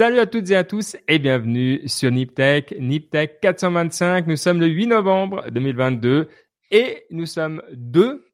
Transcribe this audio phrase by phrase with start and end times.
[0.00, 4.28] Salut à toutes et à tous et bienvenue sur NipTech, NipTech 425.
[4.28, 6.30] Nous sommes le 8 novembre 2022
[6.70, 8.26] et nous sommes deux,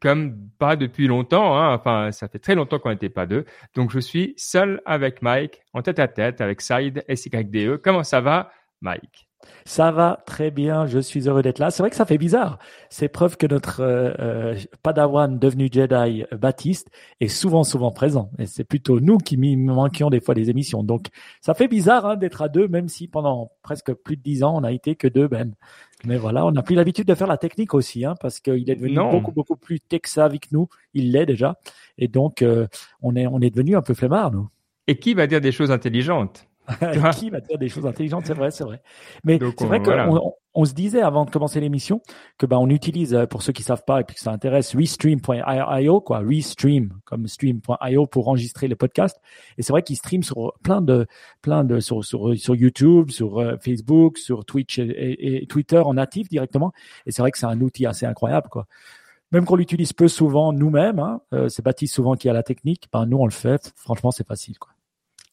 [0.00, 1.56] comme pas depuis longtemps.
[1.56, 1.76] Hein.
[1.76, 3.44] Enfin, ça fait très longtemps qu'on n'était pas deux.
[3.76, 7.76] Donc, je suis seul avec Mike, en tête à tête avec Saïd SYDE.
[7.76, 8.50] Comment ça va,
[8.80, 9.27] Mike?
[9.64, 11.70] Ça va très bien, je suis heureux d'être là.
[11.70, 12.58] C'est vrai que ça fait bizarre.
[12.88, 18.30] C'est preuve que notre euh, euh, Padawan devenu Jedi euh, Baptiste est souvent, souvent présent.
[18.38, 20.82] Et c'est plutôt nous qui manquions des fois des émissions.
[20.82, 21.08] Donc
[21.40, 24.56] ça fait bizarre hein, d'être à deux, même si pendant presque plus de dix ans,
[24.56, 25.54] on a été que deux, Ben.
[26.04, 28.76] Mais voilà, on n'a plus l'habitude de faire la technique aussi, hein, parce qu'il est
[28.76, 30.68] devenu beaucoup, beaucoup plus texavi que nous.
[30.94, 31.58] Il l'est déjà.
[31.98, 32.44] Et donc,
[33.02, 34.48] on, est, on est devenu un peu flemmard, nous.
[34.86, 36.47] Et qui va dire des choses intelligentes?
[37.16, 38.82] qui va dire des choses intelligentes C'est vrai, c'est vrai.
[39.24, 42.02] Mais c'est vrai qu'on on se disait avant de commencer l'émission
[42.36, 44.74] que ben on utilise euh, pour ceux qui savent pas et puis que ça intéresse
[44.74, 49.20] restream.io quoi, restream comme stream.io pour enregistrer les podcasts.
[49.56, 51.06] Et c'est vrai qu'ils streament sur plein de
[51.42, 56.28] plein de sur sur, sur YouTube, sur euh, Facebook, sur Twitch et, Twitter en natif
[56.28, 56.72] directement.
[57.06, 58.66] Et c'est vrai que c'est un outil assez incroyable quoi
[59.30, 62.88] même qu'on l'utilise peu souvent nous-mêmes, hein, euh, c'est Baptiste souvent qui a la technique,
[62.90, 64.70] ben nous on le fait, franchement c'est facile quoi.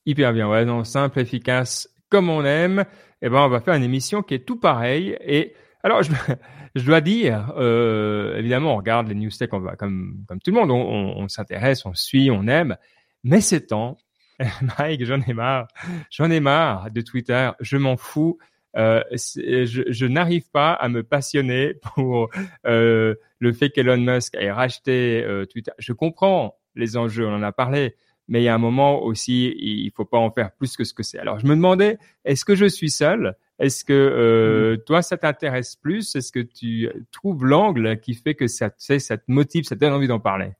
[0.06, 2.86] Hyper bien, ouais, non, simple, efficace, comme on aime.
[3.22, 5.17] Eh ben, on va faire une émission qui est tout pareil.
[5.22, 5.53] Et
[5.84, 6.11] alors, je,
[6.75, 10.52] je dois dire, euh, évidemment, on regarde les news tech, on va comme comme tout
[10.52, 12.78] le monde, on, s'intéresse, on suit, on aime.
[13.23, 13.98] Mais c'est temps,
[14.80, 15.67] Mike, j'en ai marre,
[16.11, 17.50] j'en ai marre de Twitter.
[17.59, 18.38] Je m'en fous.
[18.78, 22.30] Euh, je, je n'arrive pas à me passionner pour
[22.67, 25.72] euh, le fait qu'Elon Musk ait racheté Twitter.
[25.80, 27.95] Je comprends les enjeux, on en a parlé,
[28.28, 30.94] mais il y a un moment aussi, il faut pas en faire plus que ce
[30.94, 31.20] que c'est.
[31.20, 33.36] Alors, je me demandais, est-ce que je suis seul?
[33.59, 34.84] Est-ce que euh, mm.
[34.86, 36.16] toi, ça t'intéresse plus?
[36.16, 39.94] Est-ce que tu trouves l'angle qui fait que ça, ça te motive, ça te donne
[39.94, 40.52] envie d'en parler?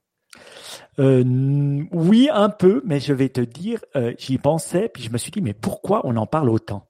[0.98, 5.18] Euh, oui, un peu, mais je vais te dire, euh, j'y pensais, puis je me
[5.18, 6.88] suis dit, mais pourquoi on en parle autant?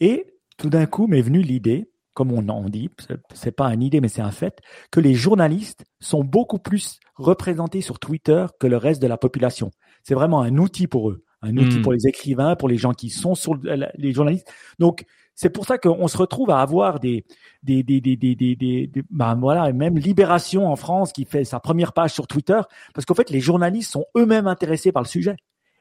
[0.00, 0.26] Et
[0.56, 2.90] tout d'un coup m'est venue l'idée, comme on en dit,
[3.34, 4.60] c'est pas une idée, mais c'est un fait,
[4.90, 9.70] que les journalistes sont beaucoup plus représentés sur Twitter que le reste de la population.
[10.02, 11.82] C'est vraiment un outil pour eux, un outil hmm.
[11.82, 13.54] pour les écrivains, pour les gens qui sont sur
[13.96, 14.50] les journalistes.
[14.78, 15.04] Donc
[15.34, 17.24] c'est pour ça qu'on se retrouve à avoir des
[17.62, 21.58] des des des des, des, des ben voilà même Libération en France qui fait sa
[21.58, 22.60] première page sur Twitter
[22.94, 25.36] parce qu'en fait les journalistes sont eux-mêmes intéressés par le sujet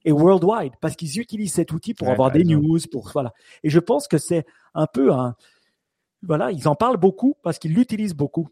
[0.06, 3.34] et worldwide parce qu'ils utilisent cet outil pour avoir des news pour voilà
[3.64, 5.36] et je pense que c'est un peu un
[6.24, 8.48] voilà ils en parlent beaucoup parce qu'ils l'utilisent beaucoup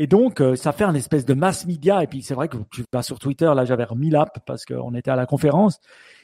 [0.00, 2.04] et donc, euh, ça fait un espèce de mass media.
[2.04, 4.94] Et puis, c'est vrai que tu vas sur Twitter, là, j'avais remis l'app parce qu'on
[4.94, 5.80] était à la conférence.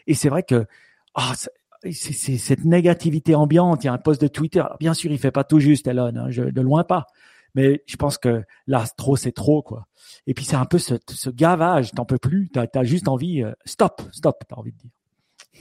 [0.06, 0.64] Et c'est vrai que
[1.16, 1.32] ah,
[1.90, 3.82] c'est cette négativité ambiante.
[3.82, 4.62] Il y a un post de Twitter.
[4.78, 7.08] bien sûr, il fait pas tout juste, Elon, hein, je, de loin pas.
[7.56, 9.88] Mais je pense que là, trop, c'est trop, quoi.
[10.28, 11.90] Et puis, c'est un peu ce, ce gavage.
[11.90, 12.50] T'en peux plus.
[12.52, 14.90] T'as as juste envie, euh, stop, stop, t'as envie de dire.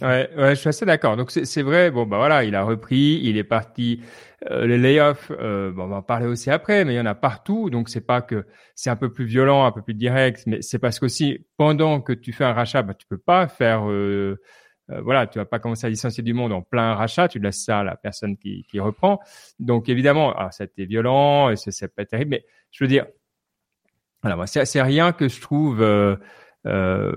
[0.02, 1.16] Ouais, ouais, je suis assez d'accord.
[1.18, 1.92] Donc c'est vrai.
[1.92, 4.02] Bon, bah voilà, il a repris, il est parti.
[4.50, 7.06] Euh, les layoffs, euh, bon, on va en parler aussi après, mais il y en
[7.06, 7.70] a partout.
[7.70, 8.46] Donc c'est pas que
[8.76, 12.12] c'est un peu plus violent, un peu plus direct, mais c'est parce qu'aussi pendant que
[12.12, 13.90] tu fais un rachat, bah tu peux pas faire.
[13.90, 14.40] Euh,
[14.90, 17.28] euh, voilà, tu vas pas commencer à licencier du monde en plein rachat.
[17.30, 19.20] Tu laisses ça à la personne qui, qui reprend.
[19.60, 23.06] Donc évidemment, alors, ça a été violent c'est pas terrible, mais je veux dire,
[24.24, 25.82] voilà, moi c'est rien que je trouve.
[26.66, 27.12] Euh,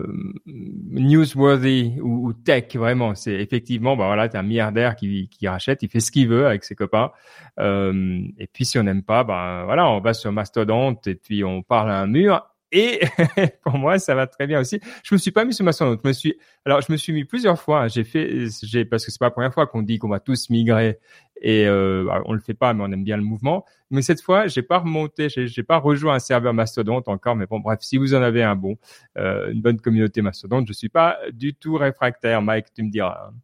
[0.46, 3.14] newsworthy ou, tech vraiment.
[3.14, 6.46] C'est effectivement bah voilà t'es un milliardaire qui, qui rachète il fait ce qu'il veut
[6.46, 7.12] avec ses copains.
[7.60, 11.44] Euh, et puis si on n'aime pas bah voilà on va sur Mastodonte et puis
[11.44, 12.44] on parle à un mur
[12.76, 13.00] et
[13.64, 14.80] pour moi, ça va très bien aussi.
[15.02, 15.64] Je me suis pas mis sur.
[15.64, 17.88] Je me suis, alors je me suis mis plusieurs fois.
[17.88, 20.50] J'ai fait, j'ai parce que c'est pas la première fois qu'on dit qu'on va tous
[20.50, 20.98] migrer
[21.40, 23.64] et euh, bah, on le fait pas, mais on aime bien le mouvement.
[23.90, 27.34] Mais cette fois, j'ai pas remonté, j'ai pas rejoint un serveur Mastodonte encore.
[27.34, 28.76] Mais bon, bref, si vous en avez un bon,
[29.16, 32.42] euh, une bonne communauté Mastodonte, je suis pas du tout réfractaire.
[32.42, 33.28] Mike, tu me diras.
[33.30, 33.34] Hein.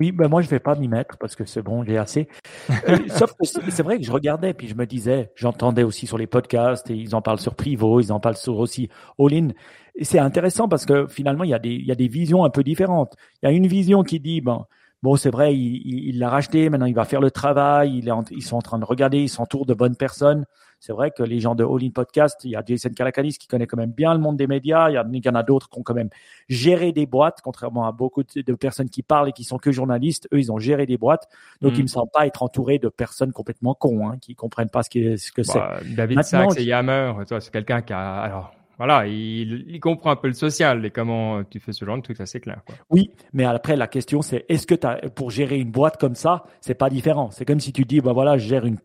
[0.00, 2.28] Oui, ben moi je vais pas m'y mettre parce que c'est bon, j'ai assez.
[2.88, 6.18] Euh, sauf que c'est vrai que je regardais puis je me disais, j'entendais aussi sur
[6.18, 8.88] les podcasts et ils en parlent sur Privo, ils en parlent sur aussi
[9.18, 9.48] All In.
[9.94, 12.44] Et c'est intéressant parce que finalement il y a des il y a des visions
[12.44, 13.14] un peu différentes.
[13.42, 14.66] Il y a une vision qui dit ben
[15.04, 18.42] bon c'est vrai il l'a racheté, maintenant il va faire le travail, il est ils
[18.42, 20.46] sont en train de regarder, ils s'entourent de bonnes personnes.
[20.80, 23.46] C'est vrai que les gens de All In Podcast, il y a Jason Kalakanis qui
[23.46, 24.90] connaît quand même bien le monde des médias.
[24.90, 26.10] Il y, a, il y en a d'autres qui ont quand même
[26.50, 30.28] géré des boîtes, contrairement à beaucoup de, personnes qui parlent et qui sont que journalistes.
[30.34, 31.26] Eux, ils ont géré des boîtes.
[31.62, 31.76] Donc, mm.
[31.76, 34.90] ils me semblent pas être entourés de personnes complètement cons, hein, qui comprennent pas ce,
[34.90, 35.94] qui, ce que bah, c'est.
[35.94, 40.34] David Sachs et Yammer, c'est quelqu'un qui a, alors, voilà, il, comprend un peu le
[40.34, 42.60] social et comment tu fais ce genre de truc, ça c'est clair.
[42.90, 46.44] Oui, mais après la question c'est est-ce que as, pour gérer une boîte comme ça,
[46.60, 47.30] c'est pas différent.
[47.30, 48.78] C'est comme si tu dis bah voilà, je gère une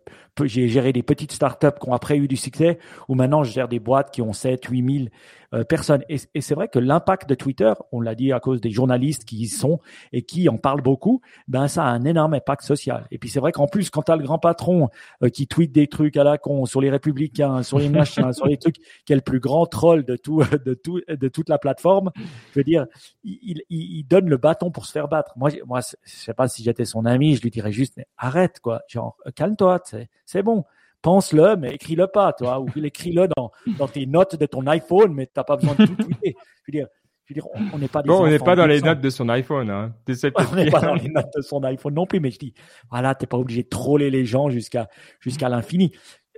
[0.46, 3.68] j'ai géré des petites startups qui ont après eu du succès, ou maintenant je gère
[3.68, 5.10] des boîtes qui ont 7, 8 000
[5.56, 6.04] euh, personnes.
[6.10, 9.26] Et, et c'est vrai que l'impact de Twitter, on l'a dit à cause des journalistes
[9.26, 9.80] qui y sont
[10.14, 13.08] et qui en parlent beaucoup, ben ça a un énorme impact social.
[13.10, 14.90] Et puis c'est vrai qu'en plus, quand tu as le grand patron
[15.24, 18.46] euh, qui tweet des trucs à la con sur les républicains, sur les machins, sur
[18.46, 18.76] les trucs,
[19.06, 22.12] qui est le plus grand troll de tout, de tout, de toute la plateforme,
[22.54, 22.86] je veux dire,
[23.24, 25.34] il, il, il donne le bâton pour se faire battre.
[25.36, 28.60] Moi, moi, je sais pas si j'étais son ami, je lui dirais juste, mais arrête
[28.60, 29.82] quoi, genre calme-toi,
[30.30, 30.64] c'est bon
[31.02, 35.28] pense-le, mais écris-le pas, toi, ou écris-le dans, dans tes notes de ton iPhone, mais
[35.28, 36.36] tu n'as pas besoin de tout tweeter.
[36.36, 36.88] Je veux dire,
[37.26, 39.10] je veux dire on n'est pas des Bon, on n'est pas dans les notes de
[39.10, 39.70] son iPhone.
[39.70, 39.94] Hein.
[40.08, 42.54] on n'est pas dans les notes de son iPhone non plus, mais je dis,
[42.90, 44.88] voilà, t'es pas obligé de troller les gens jusqu'à
[45.20, 45.92] jusqu'à l'infini.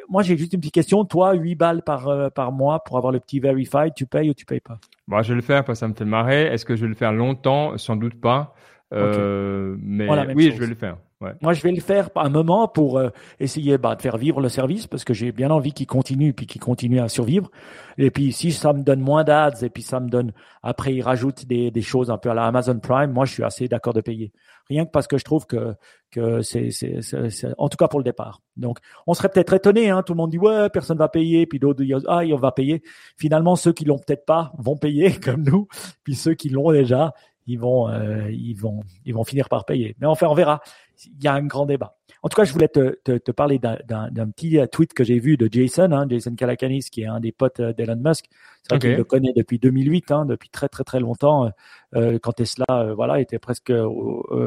[0.09, 1.05] Moi, j'ai juste une petite question.
[1.05, 4.33] Toi, 8 balles par, euh, par mois pour avoir le petit Verified, tu payes ou
[4.33, 4.79] tu payes pas?
[5.07, 6.43] Moi, je vais le faire parce que ça me fait marrer.
[6.47, 7.77] Est-ce que je vais le faire longtemps?
[7.77, 8.55] Sans doute pas.
[8.93, 10.97] Euh, mais oui, je vais le faire.
[11.41, 13.09] Moi, je vais le faire un moment pour euh,
[13.39, 16.47] essayer bah, de faire vivre le service parce que j'ai bien envie qu'il continue puis
[16.47, 17.51] qu'il continue à survivre.
[17.97, 20.33] Et puis, si ça me donne moins d'ads et puis ça me donne,
[20.63, 23.43] après, il rajoute des, des choses un peu à la Amazon Prime, moi, je suis
[23.43, 24.31] assez d'accord de payer.
[24.67, 25.75] Rien que parce que je trouve que,
[26.11, 28.41] que c'est, c'est, c'est, en tout cas pour le départ.
[28.55, 31.59] Donc, on serait peut-être étonné, hein, tout le monde dit, ouais, personne va payer, puis
[31.59, 32.81] d'autres disent, ah, on va payer.
[33.17, 35.67] Finalement, ceux qui l'ont peut-être pas vont payer comme nous,
[36.03, 37.13] puis ceux qui l'ont déjà,
[37.47, 39.95] ils vont, euh, ils vont, ils vont finir par payer.
[39.99, 40.61] Mais enfin, on verra.
[41.05, 41.97] Il y a un grand débat.
[42.23, 45.17] En tout cas, je voulais te, te, te parler d'un petit euh, tweet que j'ai
[45.17, 48.25] vu de Jason, hein, Jason Calacanis, qui est un des potes euh, d'Elon Musk.
[48.61, 51.49] C'est vrai qu'il le connaît depuis 2008, hein, depuis très très très longtemps.
[51.95, 53.73] Euh, quand Tesla, euh, voilà, était presque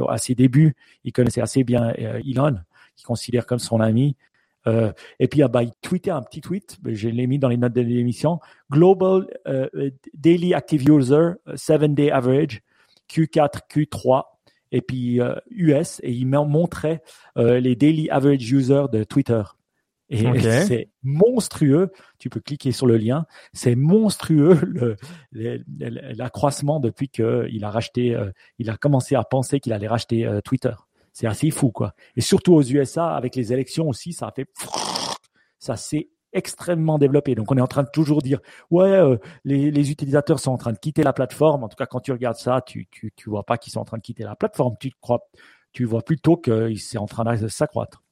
[0.08, 2.56] à ses débuts, il connaissait assez bien Elon,
[2.96, 4.16] qu'il considère comme son ami.
[4.66, 7.56] Euh, et puis, ah, bah, il tweetait un petit tweet, je l'ai mis dans les
[7.56, 8.38] notes de l'émission.
[8.70, 9.26] Global
[10.14, 12.62] Daily Active User, 7-Day Average,
[13.10, 14.24] Q4, Q3
[14.74, 15.20] et puis
[15.50, 17.00] US euh, et il montrait
[17.38, 19.42] euh, les daily average users de Twitter.
[20.10, 21.92] Et c'est monstrueux.
[22.18, 23.24] Tu peux cliquer sur le lien.
[23.52, 24.96] C'est monstrueux
[25.32, 30.74] l'accroissement depuis qu'il a racheté, euh, il a commencé à penser qu'il allait racheter Twitter.
[31.12, 31.94] C'est assez fou, quoi.
[32.16, 34.48] Et surtout aux USA, avec les élections aussi, ça a fait,
[35.60, 37.34] ça s'est extrêmement développé.
[37.34, 38.40] Donc on est en train de toujours dire
[38.70, 41.64] ouais euh, les, utilisateurs sont en train de quitter la plateforme.
[41.64, 43.84] En tout cas quand tu regardes ça, tu tu, tu vois pas qu'ils sont en
[43.84, 44.74] train de quitter la plateforme.
[44.78, 45.20] Tu crois
[45.72, 48.02] tu vois plutôt qu'ils sont en train de s'accroître.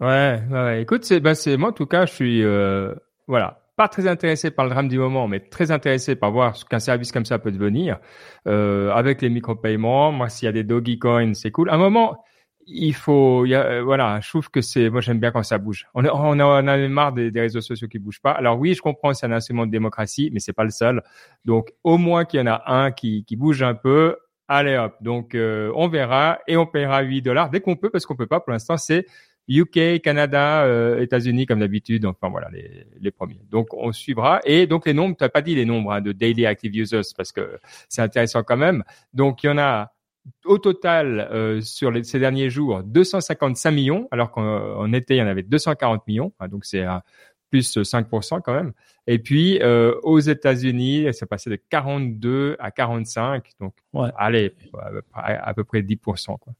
[0.00, 2.94] Ouais, ouais, écoute c'est ben c'est moi en tout cas je suis euh,
[3.26, 6.64] voilà pas très intéressé par le drame du moment, mais très intéressé par voir ce
[6.64, 7.98] qu'un service comme ça peut devenir
[8.46, 10.12] euh, avec les micro-paiements.
[10.12, 11.70] Moi, s'il y a des doggy coins, c'est cool.
[11.70, 12.22] À un moment,
[12.66, 15.58] il faut, y a, euh, voilà, je trouve que c'est, moi j'aime bien quand ça
[15.58, 15.86] bouge.
[15.94, 18.32] On, on, on a marre des, des, réseaux sociaux qui bougent pas.
[18.32, 21.02] Alors oui, je comprends, c'est un instrument de démocratie, mais c'est pas le seul.
[21.44, 24.16] Donc au moins qu'il y en a un qui, qui bouge un peu.
[24.48, 24.96] Allez hop.
[25.00, 28.26] Donc euh, on verra et on paiera 8 dollars dès qu'on peut parce qu'on peut
[28.26, 28.76] pas pour l'instant.
[28.76, 29.06] C'est
[29.48, 32.06] UK, Canada, euh, États-Unis comme d'habitude.
[32.06, 33.40] Enfin voilà les, les premiers.
[33.50, 35.16] Donc on suivra et donc les nombres.
[35.18, 38.56] Tu pas dit les nombres hein, de daily active users parce que c'est intéressant quand
[38.56, 38.84] même.
[39.14, 39.92] Donc il y en a
[40.44, 45.22] au total, euh, sur les, ces derniers jours, 255 millions, alors qu'en été, il y
[45.22, 46.84] en avait 240 millions, hein, donc c'est
[47.50, 48.72] plus 5% quand même.
[49.06, 53.74] Et puis, euh, aux États-Unis, c'est passé de 42 à 45, donc
[54.16, 54.54] allez,
[55.12, 56.38] à, peu près 10%.
[56.38, 56.52] Quoi.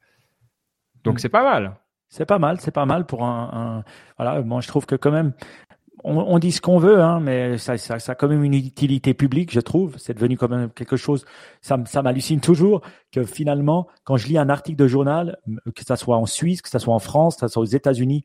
[1.04, 1.18] Donc, mm.
[1.18, 1.76] c'est pas mal.
[2.08, 3.84] C'est pas mal, c'est pas mal pour un, un,
[4.18, 5.32] Voilà, moi je trouve que quand même,
[6.04, 9.14] on, dit ce qu'on veut, hein, mais ça, ça, ça, a quand même une utilité
[9.14, 9.96] publique, je trouve.
[9.98, 11.24] C'est devenu quand même quelque chose.
[11.60, 15.38] Ça, ça m'hallucine toujours que finalement, quand je lis un article de journal,
[15.74, 18.24] que ça soit en Suisse, que ça soit en France, que ça soit aux États-Unis,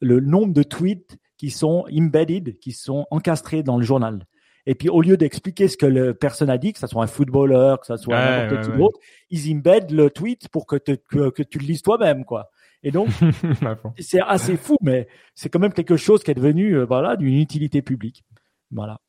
[0.00, 4.26] le nombre de tweets qui sont embedded, qui sont encastrés dans le journal.
[4.66, 7.06] Et puis, au lieu d'expliquer ce que le personne a dit, que ce soit un
[7.06, 8.98] footballeur, que ce soit n'importe qui d'autre,
[9.30, 12.50] ils embedent le tweet pour que, que, que tu le lises toi-même, quoi.
[12.86, 13.08] Et donc,
[13.98, 17.34] c'est assez fou, mais c'est quand même quelque chose qui est devenu, euh, voilà, d'une
[17.34, 18.24] utilité publique.
[18.70, 19.00] Voilà.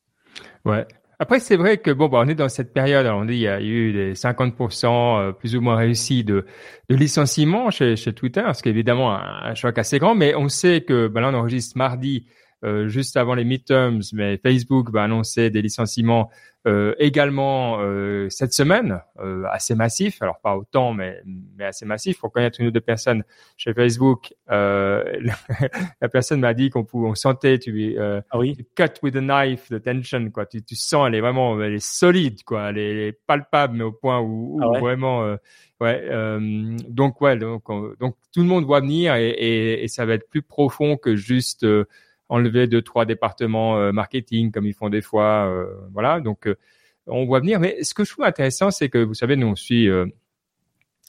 [0.64, 0.84] Ouais.
[1.20, 3.06] Après, c'est vrai que bon, bah, on est dans cette période.
[3.06, 4.86] Alors, on dit il y a eu des 50%
[5.20, 6.44] euh, plus ou moins réussis de,
[6.90, 10.16] de licenciements chez, chez Twitter, ce qui est évidemment un, un, choc assez grand.
[10.16, 12.26] Mais on sait que bah, là, on enregistre mardi,
[12.64, 16.30] euh, juste avant les midterms, mais Facebook va annoncer des licenciements
[16.66, 20.20] euh, également euh, cette semaine, euh, assez massif.
[20.20, 21.22] Alors pas autant, mais,
[21.56, 22.18] mais assez massif.
[22.18, 23.22] Pour connaître une ou deux personnes
[23.56, 25.04] chez Facebook, euh,
[26.00, 28.56] la personne m'a dit qu'on pouvait, on sentait, tu, euh, ah oui?
[28.74, 30.46] cut with a knife, the tension, quoi.
[30.46, 32.70] Tu, tu sens, elle est vraiment, elle est solide, quoi.
[32.70, 34.80] Elle est, palpable, mais au point où, où ah ouais?
[34.80, 35.36] vraiment,
[35.80, 36.08] ouais.
[36.88, 37.64] donc ouais, donc,
[37.98, 41.14] donc tout le monde voit venir et, et, et, ça va être plus profond que
[41.14, 41.64] juste
[42.28, 46.20] enlever deux trois départements euh, marketing comme ils font des fois euh, voilà.
[46.20, 46.56] Donc euh,
[47.06, 47.60] on voit venir.
[47.60, 49.88] Mais ce que je trouve intéressant c'est que vous savez nous on suit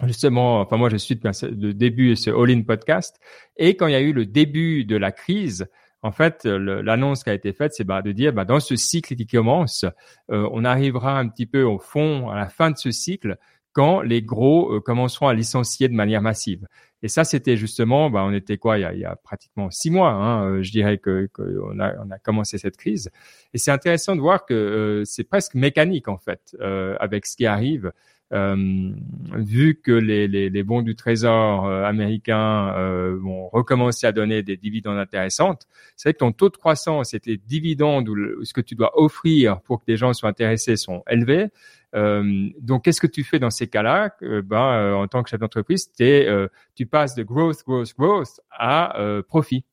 [0.06, 3.20] justement, enfin moi je suis depuis le début ce All In podcast.
[3.58, 5.68] Et quand il y a eu le début de la crise,
[6.02, 9.14] en fait, l'annonce qui a été faite, c'est bah, de dire bah, dans ce cycle
[9.16, 9.84] qui commence,
[10.30, 13.38] on arrivera un petit peu au fond, à la fin de ce cycle,
[13.74, 16.68] quand les gros euh, commenceront à licencier de manière massive.
[17.02, 19.70] Et ça, c'était justement, bah, on était quoi il y a, il y a pratiquement
[19.70, 23.10] six mois, hein, euh, je dirais que, on, a, on a commencé cette crise.
[23.54, 26.56] Et c'est intéressant de voir que c'est presque mécanique en fait
[27.00, 27.92] avec ce qui arrive.
[28.32, 28.92] Euh,
[29.34, 34.44] vu que les, les, les, bons du trésor euh, américains euh, vont recommencer à donner
[34.44, 38.54] des dividendes intéressantes, c'est vrai que ton taux de croissance et tes dividendes ou ce
[38.54, 41.48] que tu dois offrir pour que les gens soient intéressés sont élevés.
[41.96, 44.16] Euh, donc, qu'est-ce que tu fais dans ces cas-là?
[44.22, 48.94] Ben, En tant que chef d'entreprise, tu passes de growth, growth, growth à
[49.28, 49.66] profit.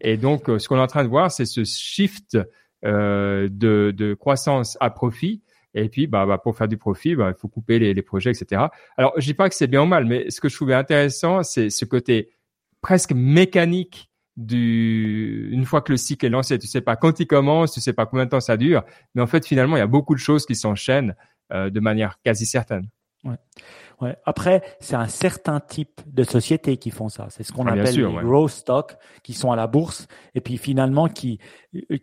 [0.00, 2.38] Et donc, ce qu'on est en train de voir, c'est ce shift
[2.82, 5.42] de, de croissance à profit
[5.74, 8.30] et puis, bah, bah, pour faire du profit, bah, il faut couper les, les, projets,
[8.30, 8.62] etc.
[8.96, 11.42] Alors, je dis pas que c'est bien ou mal, mais ce que je trouvais intéressant,
[11.42, 12.30] c'est ce côté
[12.80, 16.58] presque mécanique du, une fois que le cycle est lancé.
[16.58, 18.82] Tu sais pas quand il commence, tu sais pas combien de temps ça dure,
[19.14, 21.14] mais en fait, finalement, il y a beaucoup de choses qui s'enchaînent
[21.52, 22.88] euh, de manière quasi certaine.
[23.24, 23.36] Ouais.
[24.00, 24.16] Ouais.
[24.24, 27.26] Après, c'est un certain type de sociétés qui font ça.
[27.28, 30.56] C'est ce qu'on ah, appelle les growth stock, qui sont à la bourse et puis
[30.56, 31.38] finalement qui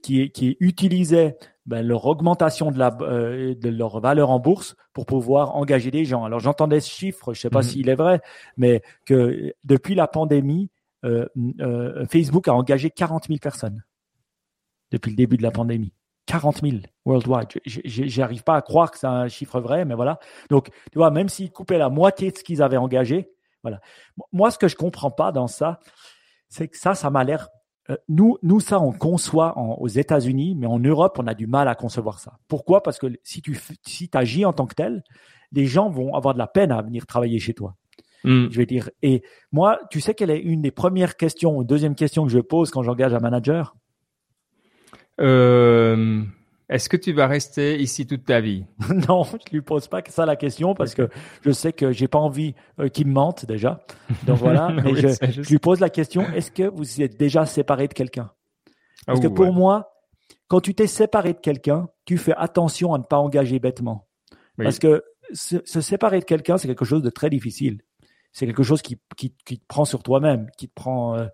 [0.03, 5.05] qui qui utilisaient ben, leur augmentation de, la, euh, de leur valeur en bourse pour
[5.05, 6.23] pouvoir engager des gens.
[6.23, 7.65] Alors j'entendais ce chiffre, je ne sais pas mhm.
[7.65, 8.21] s'il est vrai,
[8.55, 10.69] mais que depuis la pandémie,
[11.03, 11.27] euh,
[11.59, 13.83] euh, Facebook a engagé 40 000 personnes
[14.91, 15.93] depuis le début de la pandémie.
[16.27, 17.47] 40 000 worldwide.
[17.65, 20.19] J'arrive pas à croire que c'est un chiffre vrai, mais voilà.
[20.49, 23.31] Donc, tu vois, même s'ils coupaient la moitié de ce qu'ils avaient engagé,
[23.63, 23.79] voilà.
[24.31, 25.79] Moi, ce que je comprends pas dans ça,
[26.49, 27.49] c'est que ça, ça m'a l'air
[27.89, 31.67] euh, nous, nous, ça, on conçoit aux États-Unis, mais en Europe, on a du mal
[31.67, 32.37] à concevoir ça.
[32.47, 32.83] Pourquoi?
[32.83, 35.03] Parce que si tu si agis en tant que tel,
[35.51, 37.75] les gens vont avoir de la peine à venir travailler chez toi.
[38.23, 38.47] Hmm.
[38.49, 38.89] Je vais dire.
[39.03, 42.39] Et moi, tu sais quelle est une des premières questions, ou deuxième question que je
[42.39, 43.75] pose quand j'engage un manager?
[45.19, 46.21] Euh,
[46.69, 48.65] est-ce que tu vas rester ici toute ta vie?
[49.07, 51.09] Non, je lui pose pas ça la question parce que
[51.41, 53.85] je sais que j'ai pas envie euh, qu'il me mente déjà.
[54.25, 57.93] Donc voilà, mais je, lui pose la question est-ce que vous êtes déjà séparé de
[57.93, 58.31] quelqu'un?
[59.05, 59.93] Parce que pour moi,
[60.47, 64.07] quand tu t'es séparé de quelqu'un, tu fais attention à ne pas engager bêtement.
[64.57, 67.81] Parce que se, séparer de quelqu'un, c'est quelque chose de très difficile.
[68.37, 71.15] C'est quelque chose qui, qui, qui, te prend sur toi-même, qui te prend.
[71.15, 71.25] Euh,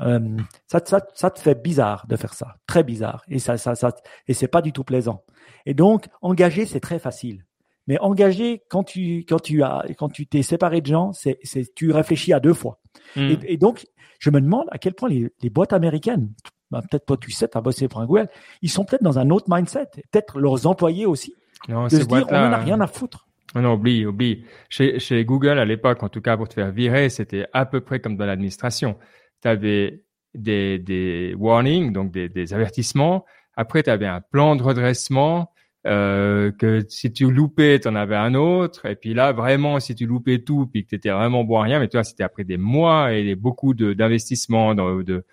[0.00, 0.18] euh,
[0.66, 3.94] ça, ça, ça, te fait bizarre de faire ça, très bizarre, et ça, ça, ça,
[4.28, 5.24] et c'est pas du tout plaisant.
[5.66, 7.44] Et donc, engager, c'est très facile.
[7.86, 11.74] Mais engager, quand tu, quand tu as, quand tu t'es séparé de gens, c'est, c'est,
[11.74, 12.80] tu réfléchis à deux fois.
[13.14, 13.34] Hmm.
[13.46, 13.86] Et, donc,
[14.18, 16.32] je me demande à quel point les, les boîtes américaines,
[16.70, 18.30] bah, peut-être pas tu sais, as bossé pour un Google,
[18.62, 19.90] ils sont peut-être dans un autre mindset.
[20.10, 21.34] Peut-être leurs employés aussi.
[21.68, 23.27] Non, de se dire, on n'en a rien à foutre.
[23.54, 24.44] Non, oublie, oublie.
[24.68, 27.80] Chez, chez Google, à l'époque, en tout cas, pour te faire virer, c'était à peu
[27.80, 28.96] près comme dans l'administration
[29.42, 30.02] tu avais
[30.34, 33.24] des, des warnings, donc des, des avertissements.
[33.54, 35.52] Après, tu avais un plan de redressement.
[35.86, 38.84] Euh, que si tu loupais, tu en avais un autre.
[38.86, 41.62] Et puis là, vraiment, si tu loupais tout, puis que tu étais vraiment bon à
[41.62, 45.24] rien, mais toi, c'était après des mois et beaucoup d'investissements de, de,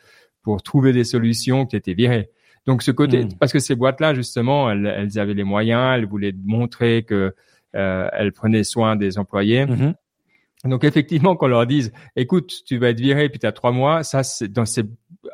[0.44, 2.30] pour trouver des solutions que tu étais viré.
[2.68, 3.38] Donc ce côté, hmm.
[3.40, 7.34] parce que ces boîtes-là, justement, elles, elles, avaient les moyens, elles voulaient montrer que
[7.76, 9.66] euh, elles prenaient soin des employés.
[9.66, 9.94] Mm-hmm.
[10.66, 14.04] Donc effectivement, qu'on leur dise, écoute, tu vas être viré puis tu as trois mois,
[14.04, 14.84] ça c'est dans ces,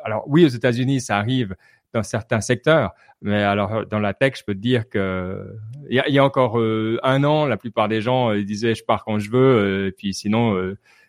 [0.04, 1.56] alors oui aux États-Unis ça arrive
[1.94, 5.56] dans certains secteurs, mais alors dans la tech, je peux te dire que
[5.88, 8.74] il y a, y a, encore euh, un an, la plupart des gens euh, disaient
[8.74, 10.54] je pars quand je veux, euh, et puis sinon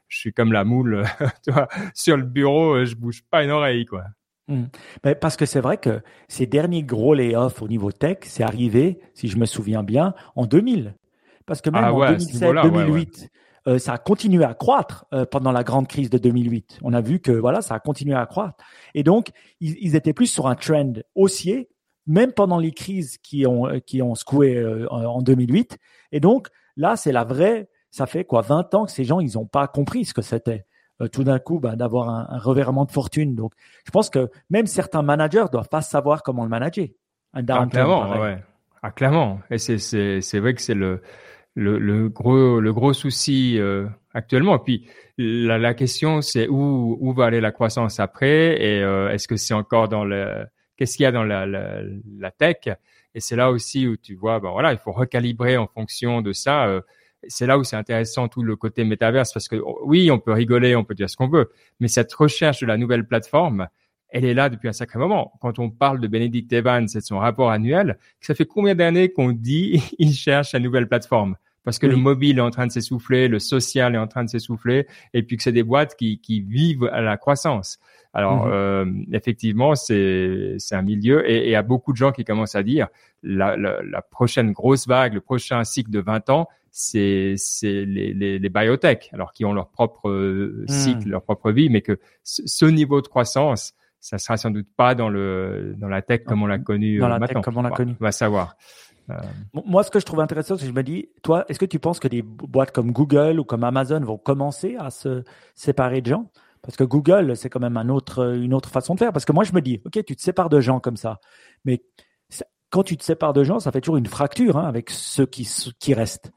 [0.07, 1.03] je suis comme la moule,
[1.43, 4.03] tu vois, sur le bureau, je bouge pas une oreille quoi.
[5.03, 8.99] Mais parce que c'est vrai que ces derniers gros layoffs au niveau tech, c'est arrivé,
[9.13, 10.95] si je me souviens bien, en 2000.
[11.45, 13.31] Parce que même ah en 2007, 2008,
[13.67, 16.79] euh, ça a continué à croître euh, pendant la grande crise de 2008.
[16.81, 18.63] On a vu que voilà, ça a continué à croître.
[18.93, 21.69] Et donc, ils, ils étaient plus sur un trend haussier,
[22.05, 25.77] même pendant les crises qui ont euh, qui ont secoué en 2008.
[26.11, 27.69] Et donc là, c'est la vraie.
[27.91, 30.65] Ça fait quoi 20 ans que ces gens, ils n'ont pas compris ce que c'était.
[31.11, 33.35] tout d'un coup, bah, d'avoir un, un, revirement de fortune.
[33.35, 33.53] Donc,
[33.85, 36.87] je pense que même certains managers doivent pas savoir comment le manager.
[37.33, 38.43] Un ah, clairement, ouais.
[38.81, 39.39] Ah, clairement.
[39.49, 41.01] Et c'est vrai que c'est le
[41.55, 44.59] le, le, gros le gros souci euh, actuellement.
[44.59, 49.27] Puis la, la question c'est où où va aller la croissance après et euh, est-ce
[49.27, 50.45] que c'est encore dans le
[50.77, 51.81] qu'est-ce qu'il y a dans la, la,
[52.17, 52.67] la tech?
[53.15, 56.33] Et c'est là aussi où tu vois ben voilà il faut recalibrer en fonction de
[56.33, 56.67] ça.
[56.67, 56.81] Euh,
[57.27, 59.55] c'est là où c'est intéressant tout le côté métaverse parce que
[59.85, 62.75] oui on peut rigoler on peut dire ce qu'on veut mais cette recherche de la
[62.75, 63.69] nouvelle plateforme
[64.13, 65.33] elle est là depuis un sacré moment.
[65.41, 69.11] Quand on parle de Benedict Evans et de son rapport annuel, ça fait combien d'années
[69.11, 71.35] qu'on dit il cherche la nouvelle plateforme?
[71.63, 74.29] Parce que le mobile est en train de s'essouffler, le social est en train de
[74.29, 77.79] s'essouffler, et puis que c'est des boîtes qui, qui vivent à la croissance.
[78.13, 78.51] Alors, mhm.
[78.53, 82.55] euh, effectivement, c'est c'est un milieu, et il y a beaucoup de gens qui commencent
[82.55, 82.87] à dire
[83.23, 88.13] la, la, la, prochaine grosse vague, le prochain cycle de 20 ans, c'est c'est les,
[88.13, 90.71] les, les biotech, alors qui ont leur propre euh, hmm.
[90.71, 94.95] cycle, leur propre vie, mais que ce, niveau de croissance, ça sera sans doute pas
[94.95, 97.71] dans le dans la tech comme on l'a connu dans la Tech comme on l'a
[97.71, 97.95] connu.
[97.99, 98.57] On va savoir.
[99.09, 99.15] Euh,
[99.53, 101.79] moi, ce que je trouve intéressant, c'est que je me dis, toi, est-ce que tu
[101.79, 105.23] penses que des boîtes comme Google ou comme Amazon vont commencer à se
[105.55, 106.31] séparer de gens?
[106.61, 107.91] Parce que Google, c'est quand même une
[108.53, 109.11] autre façon de faire.
[109.11, 111.19] Parce que moi, je me dis, ok, tu te sépares de gens comme ça,
[111.65, 111.83] mais
[112.73, 115.47] quand tu te sépares de gens, ça fait toujours une fracture hein, avec ceux qui,
[115.79, 116.31] qui restent.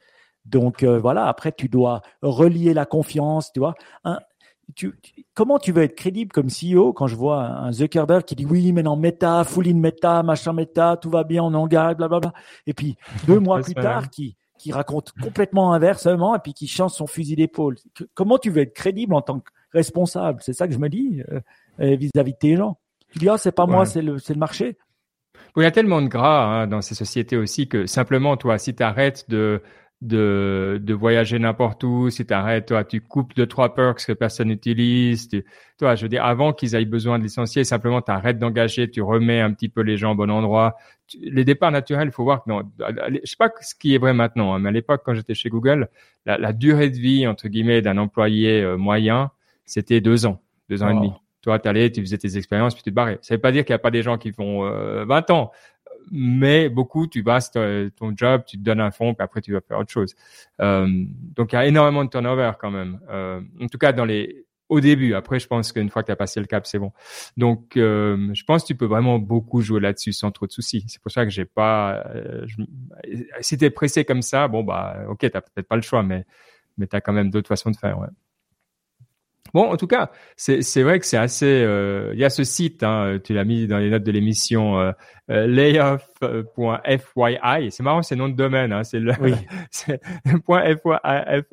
[0.45, 3.75] Donc euh, voilà, après tu dois relier la confiance, tu vois.
[4.75, 4.93] Tu,
[5.35, 8.73] comment tu veux être crédible comme CEO quand je vois un Zuckerberg qui dit oui,
[8.73, 12.33] mais non, méta, full in méta, machin méta, tout va bien, on engage, blablabla.
[12.67, 12.97] Et puis
[13.27, 17.37] deux mois plus tard, qui qui raconte complètement inversement et puis qui change son fusil
[17.37, 17.77] d'épaule.
[18.15, 20.41] Comment tu veux être crédible en tant que responsable?
[20.43, 21.41] C'est ça que je me dis euh,
[21.81, 22.79] euh, vis-à-vis de tes gens.
[23.11, 24.77] Tu dis ah c'est pas moi, c'est le le marché.
[25.57, 28.75] il y a tellement de gras hein, dans ces sociétés aussi que simplement toi, si
[28.75, 29.63] tu arrêtes de
[30.03, 34.13] de, de voyager n'importe où, si tu arrêtes, toi, tu coupes deux, trois perks que
[34.13, 35.29] personne n'utilise.
[35.79, 39.01] Toi, je veux dire, avant qu'ils aient besoin de licencier, simplement tu arrêtes d'engager, tu
[39.01, 40.77] remets un petit peu les gens au bon endroit.
[41.19, 44.13] les départs naturels, il faut voir que non, je sais pas ce qui est vrai
[44.13, 45.89] maintenant, hein, mais à l'époque, quand j'étais chez Google,
[46.27, 49.31] la, la, durée de vie, entre guillemets, d'un employé euh, moyen,
[49.65, 51.13] c'était deux ans, deux ans et demi.
[51.41, 53.19] Toi, tu allais, tu faisais tes expériences, puis tu te barrais.
[53.23, 55.53] Ça veut pas dire qu'il n'y a pas des gens qui font euh, 20 ans
[56.11, 57.41] mais beaucoup, tu vas
[57.97, 60.15] ton job, tu te donnes un fond, puis après tu vas faire autre chose.
[60.61, 60.87] Euh,
[61.37, 63.01] donc il y a énormément de turnover quand même.
[63.11, 65.15] Euh, en tout cas dans les au début.
[65.15, 66.93] Après, je pense qu'une fois que tu as passé le cap, c'est bon.
[67.37, 70.85] Donc, euh, je pense que tu peux vraiment beaucoup jouer là-dessus sans trop de soucis.
[70.89, 72.05] C'est pour ça que j'ai pas.
[72.15, 72.57] Euh, je,
[73.41, 76.25] si t'es pressé comme ça, bon bah, ok, t'as peut-être pas le choix, mais
[76.79, 77.99] mais t'as quand même d'autres façons de faire.
[77.99, 78.09] Ouais.
[79.57, 81.47] Bon, en tout cas, c'est vrai que c'est assez.
[81.47, 84.79] Euh, il y a ce site, hein, tu l'as mis dans les notes de l'émission,
[84.79, 84.93] euh,
[85.31, 85.97] euh layoff.fyi.
[87.71, 88.71] C'est marrant, c'est nom de domaine.
[88.71, 89.15] Hein, c'est le.
[89.19, 89.33] Oui.
[89.71, 89.97] .fyi.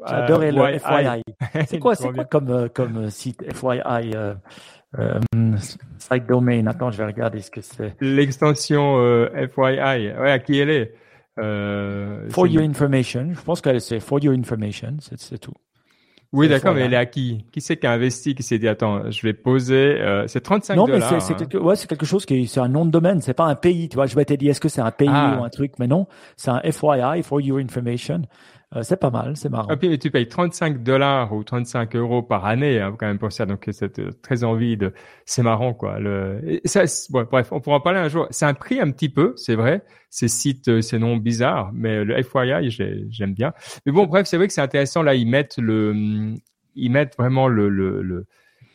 [0.05, 1.23] J'adorais le FYI.
[1.65, 4.33] C'est quoi, c'est quoi comme euh, comme site FYI euh,
[5.97, 6.67] site domain?
[6.67, 7.95] Attends, je vais regarder ce que c'est.
[8.01, 8.97] L'extension
[9.33, 10.11] FYI.
[10.19, 10.93] Ouais, à qui elle est?
[11.37, 13.29] for your information.
[13.31, 14.97] Je pense que c'est for your information.
[14.99, 15.53] C'est tout.
[16.33, 17.45] Oui, d'accord, mais elle est à qui?
[17.51, 20.75] Qui c'est qui a investi, qui s'est dit attends, je vais poser, euh, c'est 35
[20.75, 20.87] dollars.
[20.87, 21.35] Non, mais c'est hein.
[21.37, 23.87] quelque, ouais, c'est quelque chose qui, c'est un nom de domaine, c'est pas un pays,
[23.87, 24.07] tu vois.
[24.07, 25.37] Je m'étais dit est-ce que c'est un pays ah.
[25.39, 28.23] ou un truc, mais non, c'est un FYI for your information.
[28.75, 29.71] Euh, c'est pas mal, c'est marrant.
[29.71, 33.31] Et puis tu payes 35 dollars ou 35 euros par année hein, quand même pour
[33.31, 34.93] ça, donc c'est euh, très envie de.
[35.25, 35.99] C'est marrant quoi.
[35.99, 36.59] Le...
[36.65, 38.27] Ça, bon, bref, on pourra en parler un jour.
[38.31, 39.83] C'est un prix un petit peu, c'est vrai.
[40.09, 42.69] Ces sites, euh, ces noms bizarres, mais le FYI,
[43.09, 43.53] j'aime bien.
[43.85, 45.03] Mais bon, bref, c'est vrai que c'est intéressant.
[45.03, 46.33] Là, ils mettent le,
[46.75, 48.25] ils mettent vraiment le, le, le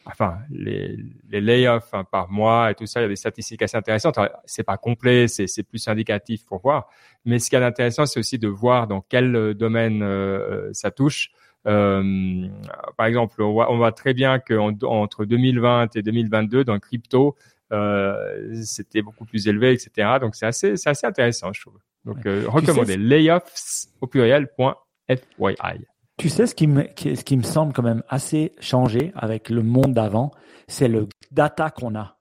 [0.08, 3.62] enfin les, les layoffs hein, par mois et tout ça, il y a des statistiques
[3.62, 4.18] assez intéressantes.
[4.44, 6.88] C'est pas complet, c'est plus indicatif pour voir.
[7.24, 10.90] Mais ce qui est intéressant, c'est aussi de voir dans quel euh, domaine euh, ça
[10.90, 11.30] touche.
[11.66, 12.48] Euh,
[12.96, 17.36] par exemple, on voit, on voit très bien qu'entre 2020 et 2022, dans le crypto,
[17.72, 20.16] euh, c'était beaucoup plus élevé, etc.
[20.20, 21.78] Donc c'est assez, c'est assez intéressant, je trouve.
[22.04, 22.44] Donc ouais.
[22.46, 25.86] recommandez layoffs au pluriel.fyi.
[26.18, 29.62] Tu sais, ce qui, me, ce qui me semble quand même assez changé avec le
[29.62, 30.32] monde d'avant,
[30.66, 32.16] c'est le data qu'on a.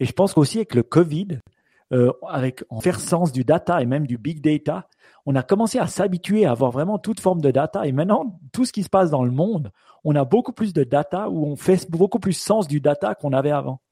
[0.00, 1.40] Et je pense qu'aussi avec le Covid,
[1.92, 4.88] euh, avec en faire sens du data et même du big data,
[5.26, 7.86] on a commencé à s'habituer à avoir vraiment toute forme de data.
[7.86, 9.70] Et maintenant, tout ce qui se passe dans le monde,
[10.04, 13.34] on a beaucoup plus de data où on fait beaucoup plus sens du data qu'on
[13.34, 13.82] avait avant.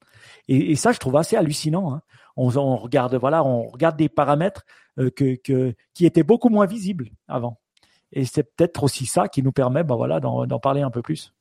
[0.47, 1.93] Et, ça, je trouve assez hallucinant.
[1.93, 2.01] Hein.
[2.37, 4.63] On, on, regarde, voilà, on regarde des paramètres
[4.97, 7.59] euh, que, que, qui étaient beaucoup moins visibles avant.
[8.13, 11.33] Et c'est peut-être aussi ça qui nous permet, ben voilà, d'en parler un peu plus.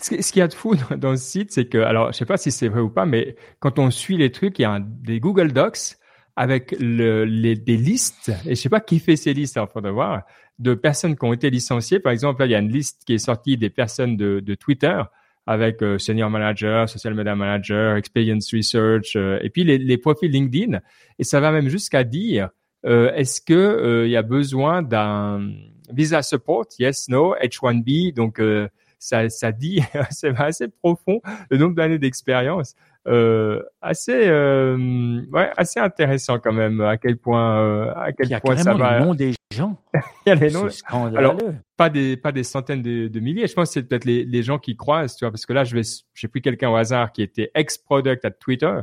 [0.00, 2.36] Ce qu'il y a de fou dans, ce site, c'est que, alors, je sais pas
[2.36, 5.20] si c'est vrai ou pas, mais quand on suit les trucs, il y a des
[5.20, 5.96] Google Docs
[6.36, 9.80] avec le, les, des listes, et je sais pas qui fait ces listes, il faut
[9.80, 10.22] de voir,
[10.58, 11.98] de personnes qui ont été licenciées.
[11.98, 15.00] Par exemple, là, il y a une liste qui est sortie des personnes de, Twitter
[15.46, 20.78] avec euh, senior manager, social media manager, experience research, euh, et puis les, profils LinkedIn.
[21.18, 22.50] Et ça va même jusqu'à dire,
[22.86, 25.50] euh, est-ce que il y a besoin d'un
[25.92, 31.20] visa support, yes, no, H1B, donc euh, ça, ça dit, c'est assez profond
[31.50, 32.74] le nombre d'années d'expérience,
[33.06, 36.80] euh, assez, euh, ouais, assez intéressant quand même.
[36.80, 38.98] À quel point, euh, à quel Il y a point ça va.
[38.98, 39.78] Le nom des gens.
[40.26, 40.68] Il y a les noms.
[41.16, 41.38] Alors,
[41.76, 43.46] pas des, pas des centaines de, de milliers.
[43.46, 45.64] Je pense que c'est peut-être les, les gens qui croisent, tu vois, parce que là,
[45.64, 45.82] je vais,
[46.14, 48.80] j'ai pris quelqu'un au hasard qui était ex-product à Twitter,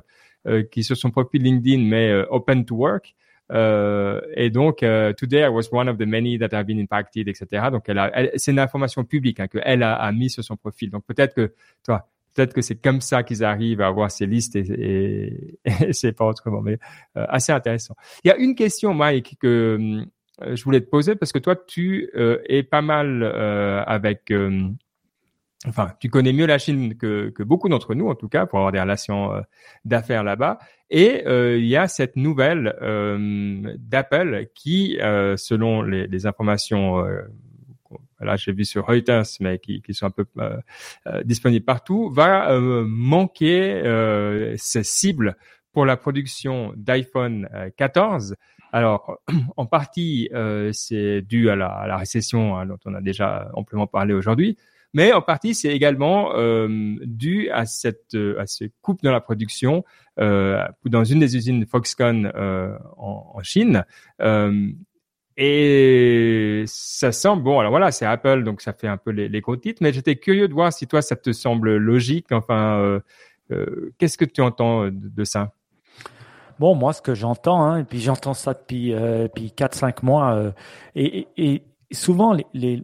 [0.72, 3.16] qui sur son profil LinkedIn met open to work.
[3.52, 7.28] Euh, et donc, euh, today I was one of the many that have been impacted,
[7.28, 7.70] etc.
[7.72, 10.90] Donc, elle a, c'est une information publique hein, qu'elle a, a mis sur son profil.
[10.90, 11.54] Donc, peut-être que,
[11.84, 16.14] toi, peut-être que c'est comme ça qu'ils arrivent à avoir ces listes et, et, c'est
[16.14, 16.80] pas autrement, mais
[17.18, 17.96] euh, assez intéressant.
[18.24, 20.06] Il y a une question, Mike, que
[20.42, 22.10] je voulais te poser parce que toi, tu
[22.50, 23.24] es pas mal
[23.88, 24.34] avec
[25.68, 28.72] enfin, tu connais mieux la Chine que, beaucoup d'entre nous, en tout cas, pour avoir
[28.72, 29.42] des relations euh,
[29.84, 30.60] d'affaires là-bas.
[30.90, 37.04] Et euh, il y a cette nouvelle euh, d'Apple qui, selon les, informations,
[38.20, 40.26] là j'ai vu sur Reuters, mais qui, qui sont un peu
[41.24, 43.82] disponibles partout, va manquer
[44.58, 45.36] ses cibles
[45.74, 48.36] pour la production d'iPhone 14.
[48.72, 49.20] Alors,
[49.58, 50.30] en partie,
[50.72, 54.58] c'est dû à la, à la récession hein, dont on a déjà amplement parlé aujourd'hui,
[54.96, 59.20] mais en partie c'est également euh, dû à cette euh, à ce coupe dans la
[59.20, 59.84] production
[60.20, 62.32] euh, dans une des usines Foxconn
[62.98, 63.84] en, Chine.
[65.38, 67.60] Et ça semble bon.
[67.60, 69.80] Alors voilà, c'est Apple, donc ça fait un peu les, gros titres.
[69.84, 72.32] Mais j'étais curieux de voir si toi ça te semble logique.
[72.32, 73.02] Enfin,
[73.98, 75.52] qu'est-ce que tu entends de, ça?
[76.58, 80.04] Bon, moi, ce que j'entends, hein, et puis j'entends ça depuis euh, depuis quatre cinq
[80.04, 80.54] mois,
[80.96, 82.82] et, et, souvent les,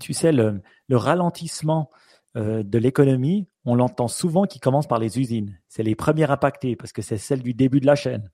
[0.00, 1.90] tu sais le le ralentissement
[2.36, 5.58] euh, de l'économie, on l'entend souvent qui commence par les usines.
[5.68, 8.30] C'est les premières impactées parce que c'est celle du début de la chaîne.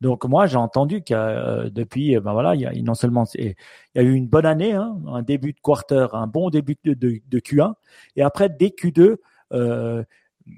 [0.00, 3.54] Donc moi j'ai entendu que euh, depuis ben voilà il y a non seulement il
[3.94, 6.94] y a eu une bonne année hein, un début de quarter un bon début de,
[6.94, 7.74] de, Q1
[8.16, 9.16] et après dès Q2
[9.52, 10.02] euh,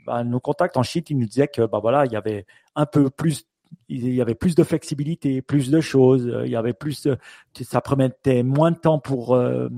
[0.07, 2.87] ben, nos contacts en Chine ils nous disaient que ben voilà il y avait un
[2.87, 3.45] peu plus
[3.89, 7.09] il y avait plus de flexibilité, plus de choses, il y avait plus,
[7.63, 9.69] ça permettait moins de temps pour euh,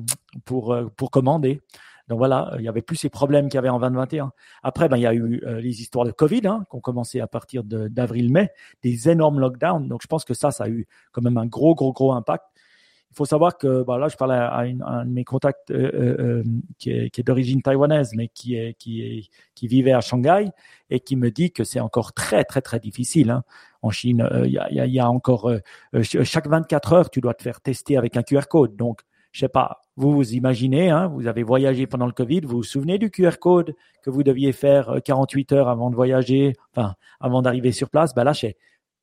[0.45, 1.61] pour euh, pour commander.
[2.09, 4.31] Donc voilà, il y avait plus ces problèmes qu'il y avait en 2021.
[4.63, 7.21] Après, ben, il y a eu euh, les histoires de Covid hein, qui ont commencé
[7.21, 8.51] à partir d'avril-mai,
[8.83, 9.89] des énormes lockdowns.
[9.89, 12.45] Donc je pense que ça, ça a eu quand même un gros, gros, gros impact.
[13.15, 16.17] Il faut savoir que bah là, je parlais à, un de mes contacts euh, euh,
[16.19, 16.45] euh,
[16.81, 18.59] qui est, d'origine taïwanaise, mais qui
[19.63, 20.49] vivait à Shanghai
[20.91, 23.45] et qui me dit que c'est encore très très très difficile hein.
[23.83, 24.29] en Chine.
[24.47, 25.49] Il y, a, encore
[26.03, 28.75] chaque 24 heures, tu dois te faire tester avec un QR code.
[28.75, 32.57] Donc je sais pas, vous vous imaginez, hein, vous avez voyagé pendant le Covid, vous
[32.57, 36.97] vous souvenez du QR code que vous deviez faire 48 heures avant de voyager, enfin
[37.21, 38.13] avant d'arriver sur place?
[38.13, 38.33] Ben là,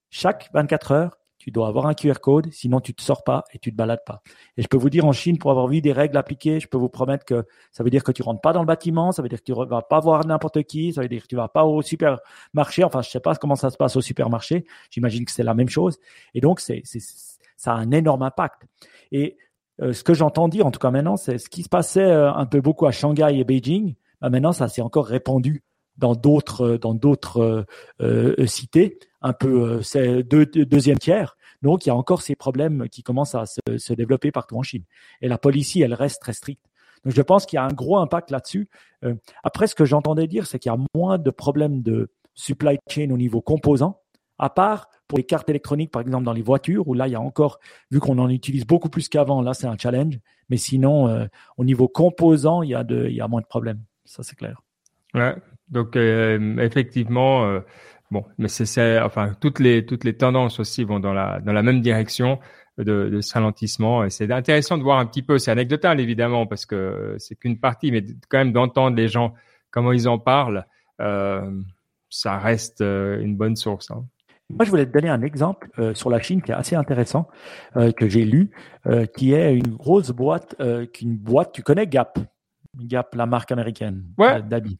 [0.09, 3.57] chaque 24 heures, tu dois avoir un QR code, sinon tu te sors pas et
[3.57, 4.21] tu te balades pas.
[4.57, 6.77] Et je peux vous dire en Chine, pour avoir vu des règles appliquées, je peux
[6.77, 9.29] vous promettre que ça veut dire que tu rentres pas dans le bâtiment, ça veut
[9.29, 11.65] dire que tu vas pas voir n'importe qui, ça veut dire que tu vas pas
[11.65, 12.83] au supermarché.
[12.83, 14.65] Enfin, je sais pas comment ça se passe au supermarché.
[14.91, 15.97] J'imagine que c'est la même chose.
[16.35, 16.83] Et donc, c'est,
[17.57, 18.67] ça a un énorme impact.
[19.11, 19.37] Et
[19.81, 22.31] euh, ce que j'entends dire, en tout cas maintenant, c'est ce qui se passait euh,
[22.31, 23.95] un peu beaucoup à Shanghai et Beijing.
[24.21, 25.63] Bah, maintenant, ça s'est encore répandu
[25.97, 27.65] dans d'autres dans d'autres
[28.01, 31.37] euh, cités un peu euh, c'est deux, deuxième tiers.
[31.61, 34.63] Donc il y a encore ces problèmes qui commencent à se, se, développer partout en
[34.63, 34.83] Chine.
[35.21, 36.65] Et la policy, elle reste très stricte.
[37.05, 38.69] Donc je pense qu'il y a un gros impact là-dessus.
[39.03, 42.77] Euh, après, ce que j'entendais dire, c'est qu'il y a moins de problèmes de supply
[42.89, 44.01] chain au niveau composant,
[44.37, 47.15] à part pour les cartes électroniques, par exemple dans les voitures, où là il y
[47.15, 47.59] a encore,
[47.91, 50.19] vu qu'on en utilise beaucoup plus qu'avant, là c'est un challenge.
[50.49, 51.25] Mais sinon, euh,
[51.57, 53.81] au niveau composant, il y a de, il y a moins de problèmes.
[54.05, 54.61] Ça c'est clair.
[55.13, 55.35] Ouais.
[55.69, 57.61] Donc effectivement,
[58.11, 61.63] Bon, mais c'est enfin toutes les toutes les tendances aussi vont dans la dans la
[61.63, 62.39] même direction
[62.77, 65.37] de, ce ralentissement et c'est intéressant de voir un petit peu.
[65.37, 69.33] C'est anecdotal évidemment parce que c'est qu'une partie, mais quand même d'entendre les gens
[69.71, 70.65] comment ils en parlent,
[70.99, 71.49] euh,
[72.09, 73.91] ça reste euh, une bonne source.
[73.91, 74.05] Hein.
[74.49, 77.29] Moi, je voulais te donner un exemple euh, sur la Chine qui est assez intéressant
[77.95, 78.51] que j'ai lu,
[79.15, 80.57] qui est une grosse boîte,
[80.91, 82.19] qu'une boîte, tu connais Gap
[82.77, 84.41] Gap, la marque américaine ouais.
[84.43, 84.79] d'habits.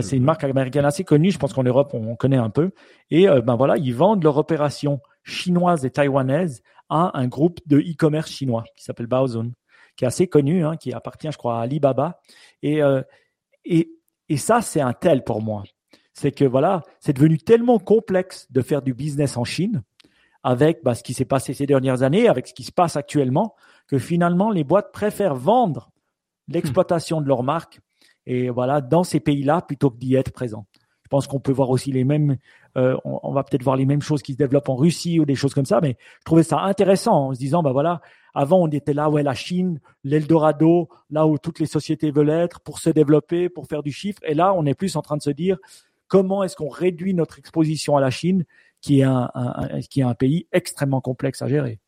[0.00, 1.30] c'est une marque américaine assez connue.
[1.30, 2.70] Je pense qu'en Europe, on connaît un peu.
[3.10, 7.78] Et euh, ben voilà, ils vendent leur opération chinoise et taïwanaise à un groupe de
[7.78, 9.50] e-commerce chinois qui s'appelle Baozun,
[9.96, 12.20] qui est assez connu, hein, qui appartient, je crois, à Alibaba.
[12.62, 13.02] Et, euh,
[13.64, 13.90] et,
[14.28, 15.64] et ça, c'est un tel pour moi.
[16.14, 19.82] C'est que voilà, c'est devenu tellement complexe de faire du business en Chine
[20.42, 23.56] avec bah, ce qui s'est passé ces dernières années, avec ce qui se passe actuellement,
[23.88, 25.90] que finalement, les boîtes préfèrent vendre
[26.48, 27.80] l'exploitation de leur marque
[28.26, 30.66] et voilà dans ces pays-là plutôt que d'y être présent.
[31.04, 32.36] Je pense qu'on peut voir aussi les mêmes,
[32.76, 35.36] euh, on, va peut-être voir les mêmes choses qui se développent en Russie ou des
[35.36, 38.00] choses comme ça, mais je trouvais ça intéressant en se disant, bah voilà,
[38.34, 42.58] avant on était là, ouais, la Chine, l'Eldorado, là où toutes les sociétés veulent être
[42.58, 45.22] pour se développer, pour faire du chiffre, et là on est plus en train de
[45.22, 45.58] se dire
[46.08, 48.44] comment est-ce qu'on réduit notre exposition à la Chine,
[48.80, 51.78] qui est un, un, qui est un pays extrêmement complexe à gérer.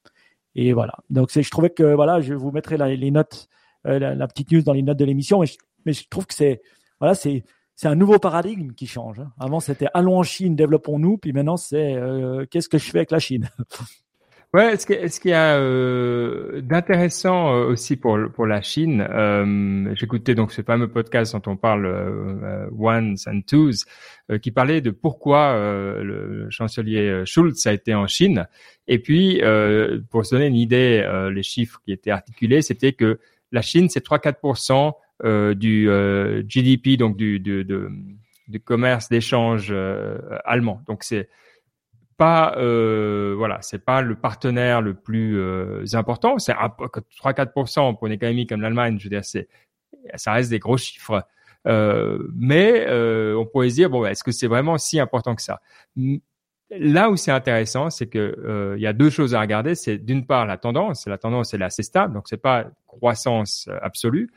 [0.55, 0.95] Et voilà.
[1.11, 3.49] Donc c'est, je trouvais que voilà, je vous mettrai les notes
[3.89, 5.43] euh, la, petite news dans les notes de l'émission.
[5.85, 6.61] Mais, je trouve que c'est
[7.01, 7.45] voilà, c'est
[7.85, 9.21] un nouveau paradigme qui change.
[9.21, 9.33] Hein.
[9.39, 13.11] Avant, c'était allons en Chine, développons-nous, puis maintenant, c'est euh, qu'est-ce que je fais avec
[13.11, 13.49] la Chine?
[14.55, 19.07] Ouais, ce qu'il ce qu'il y a euh, d'intéressant aussi pour pour la Chine?
[19.95, 21.87] J'écoutais donc ce fameux podcast dont on parle
[22.73, 23.85] Ones and Twos,
[24.41, 25.53] qui parlait de pourquoi
[26.03, 28.47] le chancelier Schulz a été en Chine.
[28.87, 29.43] Et puis,
[30.09, 33.19] pour se donner une idée, les chiffres qui étaient articulés, c'était que
[33.53, 34.93] la Chine, c'est 3-4%
[35.55, 35.89] du
[36.49, 37.67] GDP, donc du, du,
[38.47, 39.75] du commerce d'échange
[40.45, 40.83] allemand.
[40.87, 41.29] Donc c'est
[42.19, 46.39] pas euh, voilà, c'est pas le partenaire le plus euh, important.
[46.39, 48.99] C'est 3-4% pour une économie comme l'Allemagne.
[48.99, 49.49] Je veux dire, c'est
[50.17, 51.25] ça reste des gros chiffres.
[51.67, 55.43] Euh, mais euh, on pourrait se dire bon, est-ce que c'est vraiment si important que
[55.43, 55.61] ça?
[56.71, 59.75] Là où c'est intéressant, c'est que euh, il y a deux choses à regarder.
[59.75, 61.07] C'est d'une part la tendance.
[61.07, 64.31] La tendance elle est assez stable, donc c'est pas croissance absolue.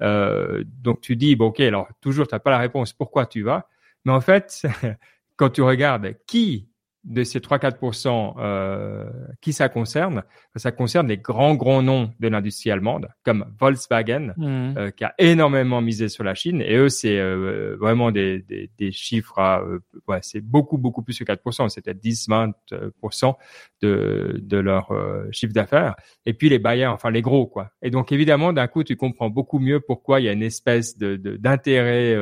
[0.00, 2.92] donc tu dis bon ok, alors toujours tu n'as pas la réponse.
[2.92, 3.68] Pourquoi tu vas?
[4.04, 4.62] Mais en fait,
[5.36, 6.68] quand tu regardes qui
[7.08, 9.04] de ces 3-4%, euh,
[9.40, 10.22] qui ça concerne?
[10.56, 14.74] Ça concerne les grands, grands noms de l'industrie allemande, comme Volkswagen, mmh.
[14.76, 16.60] euh, qui a énormément misé sur la Chine.
[16.60, 19.62] Et eux, c'est euh, vraiment des, des, des, chiffres à...
[19.62, 21.70] Euh, ouais, c'est beaucoup, beaucoup plus que 4%.
[21.70, 23.34] C'était 10-20%
[23.80, 24.92] de, de leur
[25.32, 25.94] chiffre d'affaires.
[26.26, 27.70] Et puis les Bayer, enfin les gros, quoi.
[27.80, 30.98] Et donc, évidemment, d'un coup, tu comprends beaucoup mieux pourquoi il y a une espèce
[30.98, 32.16] de d'intérêt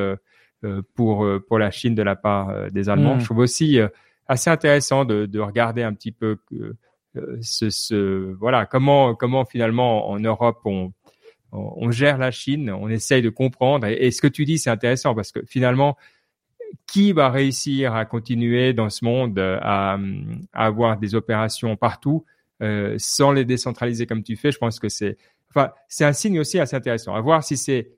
[0.95, 3.15] pour, pour la Chine de la part des Allemands.
[3.15, 3.19] Mmh.
[3.19, 3.79] Je trouve aussi
[4.27, 10.09] assez intéressant de, de regarder un petit peu euh, ce, ce, voilà comment comment finalement
[10.09, 10.91] en Europe on,
[11.51, 13.87] on gère la Chine, on essaye de comprendre.
[13.87, 15.97] Et, ce que tu dis, c'est intéressant parce que finalement,
[16.85, 19.97] qui va réussir à continuer dans ce monde à,
[20.53, 22.25] à avoir des opérations partout
[22.61, 24.51] euh, sans les décentraliser comme tu fais?
[24.51, 25.17] Je pense que c'est,
[25.49, 27.15] enfin, c'est un signe aussi assez intéressant.
[27.15, 27.91] À voir si c'est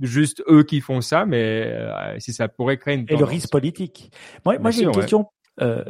[0.00, 3.06] juste eux qui font ça, mais euh, si ça pourrait créer une.
[3.08, 4.12] Et le risque politique.
[4.44, 5.26] Moi, moi j'ai une question
[5.62, 5.84] euh,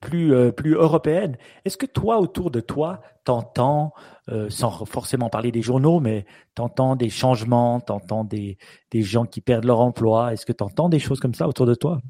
[0.00, 1.36] plus euh, plus européenne.
[1.64, 3.92] Est-ce que toi, autour de toi, t'entends,
[4.28, 6.24] euh, sans forcément parler des journaux, mais
[6.56, 8.58] t'entends des changements, t'entends des
[8.90, 10.32] des gens qui perdent leur emploi?
[10.32, 12.00] Est-ce que t'entends des choses comme ça autour de toi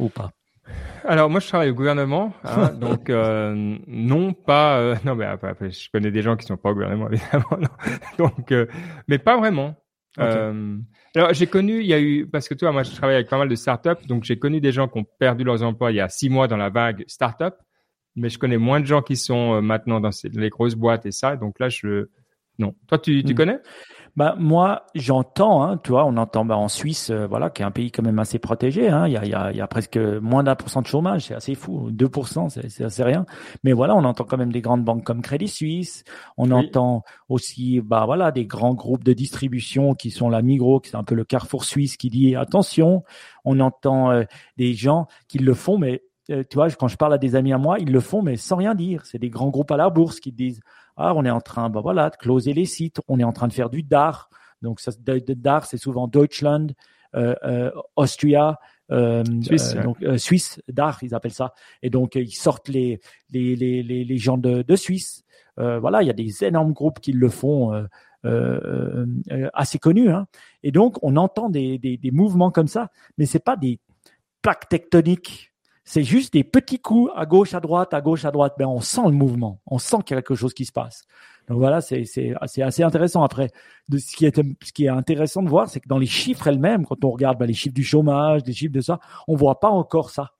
[0.00, 0.32] ou pas?
[1.04, 3.10] Alors moi je travaille au gouvernement, hein, donc
[3.86, 7.68] non pas non mais après, je connais des gens qui sont pas au gouvernement évidemment,
[8.18, 8.52] donc
[9.06, 9.76] mais pas vraiment.
[10.18, 10.76] Euh,
[11.14, 13.38] alors j'ai connu, il y a eu parce que toi, moi je travaille avec pas
[13.38, 16.00] mal de startups, donc j'ai connu des gens qui ont perdu leurs emplois il y
[16.00, 17.54] a six mois dans la vague startup,
[18.16, 21.12] mais je connais moins de gens qui sont euh, maintenant dans les grosses boîtes et
[21.12, 21.36] ça.
[21.36, 22.08] Donc là, je
[22.60, 22.74] non.
[22.86, 23.36] Toi, tu, tu hmm.
[23.36, 23.58] connais?
[24.16, 27.64] Bah, moi, j'entends, hein, tu vois, on entend bah, en Suisse, euh, voilà, qui est
[27.64, 28.88] un pays quand même assez protégé.
[28.88, 31.26] Hein, il y, a, y, a, y a presque moins d'un pour cent de chômage,
[31.26, 31.90] c'est assez fou.
[31.92, 33.24] 2%, c'est assez rien.
[33.62, 36.04] Mais voilà, on entend quand même des grandes banques comme Crédit Suisse.
[36.36, 40.90] On entend aussi, bah voilà, des grands groupes de distribution qui sont la Migros, qui
[40.90, 43.04] c'est un peu le Carrefour suisse, qui dit attention.
[43.44, 44.24] On entend euh,
[44.56, 47.52] des gens qui le font, mais euh, tu vois, quand je parle à des amis
[47.52, 49.06] à moi, ils le font, mais sans rien dire.
[49.06, 50.60] C'est des grands groupes à la bourse qui disent
[51.00, 53.48] ah, on est en train, bah voilà, de closer les sites, on est en train
[53.48, 54.28] de faire du DAR.
[54.62, 56.68] Donc, ça, DAR, c'est souvent Deutschland,
[57.16, 58.58] euh, euh, Austria,
[58.92, 61.54] euh, Suisse, donc Suisse, DAR, ils appellent ça.
[61.82, 65.24] Et donc, ils sortent les les les les, gens de, de Suisse.
[65.56, 67.72] voilà, il y a des énormes groupes qui le font.
[69.54, 70.26] assez connus, hein.
[70.62, 73.80] et donc on entend des, des, des mouvements comme ça, mais c'est pas des
[74.42, 75.49] plaques tectoniques
[75.90, 78.54] c'est juste des petits coups à gauche, à droite, à gauche, à droite.
[78.60, 79.60] Mais ben, on sent le mouvement.
[79.66, 81.02] On sent qu'il y a quelque chose qui se passe.
[81.48, 83.24] Donc voilà, c'est, c'est, assez intéressant.
[83.24, 83.50] Après,
[83.88, 86.46] de ce qui est, ce qui est intéressant de voir, c'est que dans les chiffres
[86.46, 89.58] elles-mêmes, quand on regarde ben, les chiffres du chômage, les chiffres de ça, on voit
[89.58, 90.30] pas encore ça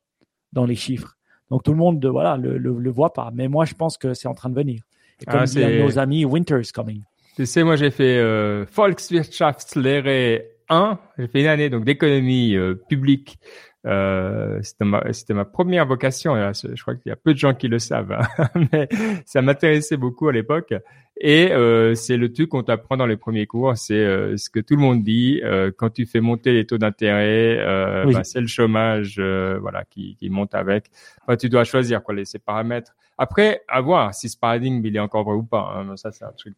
[0.53, 1.17] dans les chiffres.
[1.51, 3.33] Donc tout le monde, voilà, le, le, voit pas.
[3.35, 4.85] Mais moi, je pense que c'est en train de venir.
[5.21, 7.03] Et comme ah, nos amis, Winter's coming.
[7.35, 10.99] Tu sais, moi, j'ai fait euh, Volkswirtschaftslehre 1.
[11.19, 13.39] J'ai fait une année donc d'économie euh, publique
[13.87, 16.35] euh, c'était ma, ma première vocation.
[16.35, 18.49] je crois qu'il y a peu de gens qui le savent, hein.
[18.73, 18.89] mais
[19.25, 20.75] ça m'intéressait beaucoup à l'époque.
[21.23, 24.61] Et euh, c'est le truc qu'on t'apprend dans les premiers cours, c'est euh, ce que
[24.61, 28.41] tout le monde dit euh, quand tu fais monter les taux d'intérêt, euh, bah, c'est
[28.41, 29.21] le chômage,
[29.61, 30.87] voilà, qui, qui monte avec.
[31.23, 32.95] Enfin, tu dois choisir quoi les ces paramètres.
[33.23, 35.75] Après, à voir si ce paradigme il est encore vrai ou pas.
[35.77, 35.95] Hein.
[35.97, 36.57] Ça, c'est un truc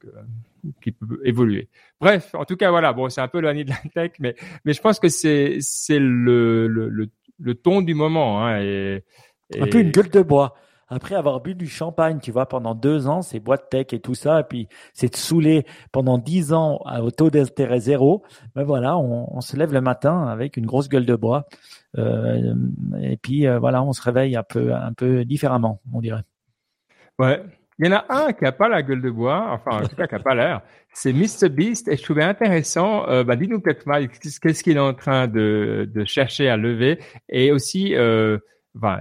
[0.81, 1.69] qui peut évoluer.
[2.01, 2.93] Bref, en tout cas, voilà.
[2.93, 5.99] Bon, c'est un peu l'année de la tech, mais mais je pense que c'est c'est
[5.99, 8.47] le, le, le le ton du moment.
[8.47, 9.03] Hein, et,
[9.59, 10.55] Un peu une gueule de bois.
[10.87, 14.15] Après avoir bu du champagne, tu vois, pendant deux ans, c'est boîte tech et tout
[14.15, 18.23] ça, et puis c'est de saouler pendant dix ans au taux d'intérêt zéro.
[18.55, 21.47] Ben voilà, on, se lève le matin avec une grosse gueule de bois,
[21.99, 22.55] euh,
[23.01, 26.23] et puis euh, voilà, on se réveille un peu, un peu différemment, on dirait.
[27.19, 27.43] Ouais,
[27.79, 29.97] il y en a un qui a pas la gueule de bois, enfin en tout
[29.97, 30.61] cas qui a pas l'air.
[30.93, 33.09] C'est Mr Beast et je trouvais intéressant.
[33.09, 33.85] Euh, bah, dis-nous peut-être
[34.21, 36.99] qu'est-ce qu'il est en train de, de chercher à lever?
[37.29, 38.39] Et aussi euh,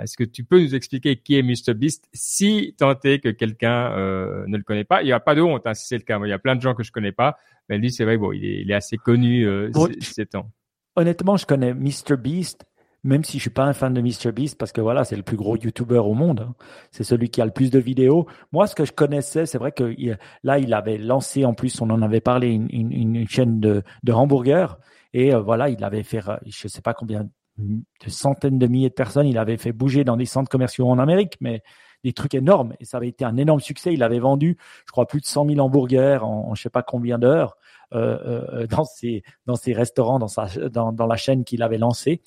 [0.01, 4.43] est-ce que tu peux nous expliquer qui est MrBeast si tant est que quelqu'un euh,
[4.47, 6.19] ne le connaît pas Il n'y a pas de honte hein, si c'est le cas.
[6.23, 7.37] il y a plein de gens que je connais pas,
[7.69, 9.71] mais lui, c'est vrai, bon, il est, il est assez connu euh,
[10.01, 10.51] ces temps.
[10.95, 12.65] Honnêtement, je connais MrBeast
[13.03, 15.37] même si je suis pas un fan de MrBeast parce que voilà, c'est le plus
[15.37, 16.47] gros YouTuber au monde.
[16.47, 16.55] Hein.
[16.91, 18.27] C'est celui qui a le plus de vidéos.
[18.51, 19.95] Moi, ce que je connaissais, c'est vrai que
[20.43, 23.83] là, il avait lancé en plus, on en avait parlé, une, une, une chaîne de,
[24.03, 24.77] de hamburgers.
[25.13, 28.93] Et euh, voilà, il avait fait, je sais pas combien de centaines de milliers de
[28.93, 31.61] personnes, il avait fait bouger dans des centres commerciaux en Amérique, mais
[32.03, 32.73] des trucs énormes.
[32.79, 33.93] Et ça avait été un énorme succès.
[33.93, 36.81] Il avait vendu, je crois, plus de 100 000 hamburgers en, en je sais pas
[36.81, 41.43] combien d'heures euh, euh, dans ses dans ses restaurants, dans sa dans, dans la chaîne
[41.43, 42.21] qu'il avait lancée.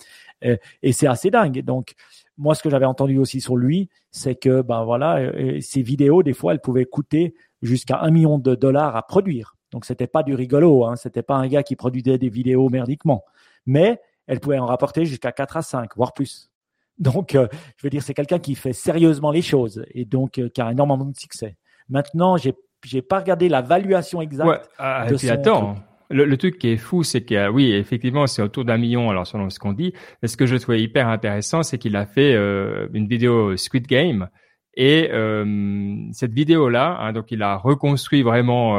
[0.44, 1.62] Euh, et c'est assez dingue.
[1.62, 1.94] Donc
[2.36, 6.32] moi, ce que j'avais entendu aussi sur lui, c'est que ben voilà, ces vidéos, des
[6.32, 9.56] fois, elles pouvaient coûter jusqu'à un million de dollars à produire.
[9.70, 10.96] Donc c'était pas du rigolo, hein.
[10.96, 13.24] C'était pas un gars qui produisait des vidéos merdiquement,
[13.66, 16.50] mais elle pouvait en rapporter jusqu'à 4 à 5, voire plus.
[16.98, 20.48] Donc, euh, je veux dire, c'est quelqu'un qui fait sérieusement les choses et donc euh,
[20.48, 21.56] qui a énormément de succès.
[21.88, 24.48] Maintenant, j'ai j'ai pas regardé la valuation exacte.
[24.48, 24.60] Ouais.
[24.78, 25.76] Ah, de et puis attends,
[26.10, 29.10] le, le, truc qui est fou, c'est que oui, effectivement, c'est autour d'un million.
[29.10, 29.92] Alors selon ce qu'on dit,
[30.22, 33.86] mais ce que je trouvais hyper intéressant, c'est qu'il a fait euh, une vidéo Squid
[33.86, 34.28] Game
[34.76, 38.76] et euh, cette vidéo là, hein, donc il a reconstruit vraiment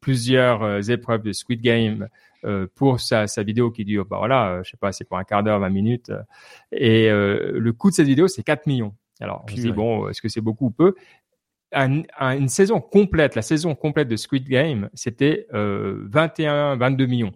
[0.00, 2.08] plusieurs épreuves de Squid Game
[2.44, 5.18] euh, pour sa, sa, vidéo qui dure, bah voilà, euh, je sais pas, c'est pour
[5.18, 6.10] un quart d'heure, 20 minutes.
[6.10, 6.22] Euh,
[6.72, 8.94] et le coût de cette vidéo, c'est 4 millions.
[9.20, 10.94] Alors, je me bon, est-ce que c'est beaucoup ou peu?
[11.72, 17.32] Une saison complète, la saison complète de Squid Game, c'était 21, 22 millions.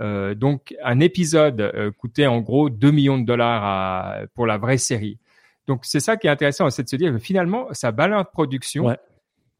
[0.00, 4.78] Euh, donc un épisode coûtait en gros 2 millions de dollars à, pour la vraie
[4.78, 5.18] série.
[5.66, 8.30] Donc c'est ça qui est intéressant, c'est de se dire que finalement sa balance de
[8.30, 8.96] production ouais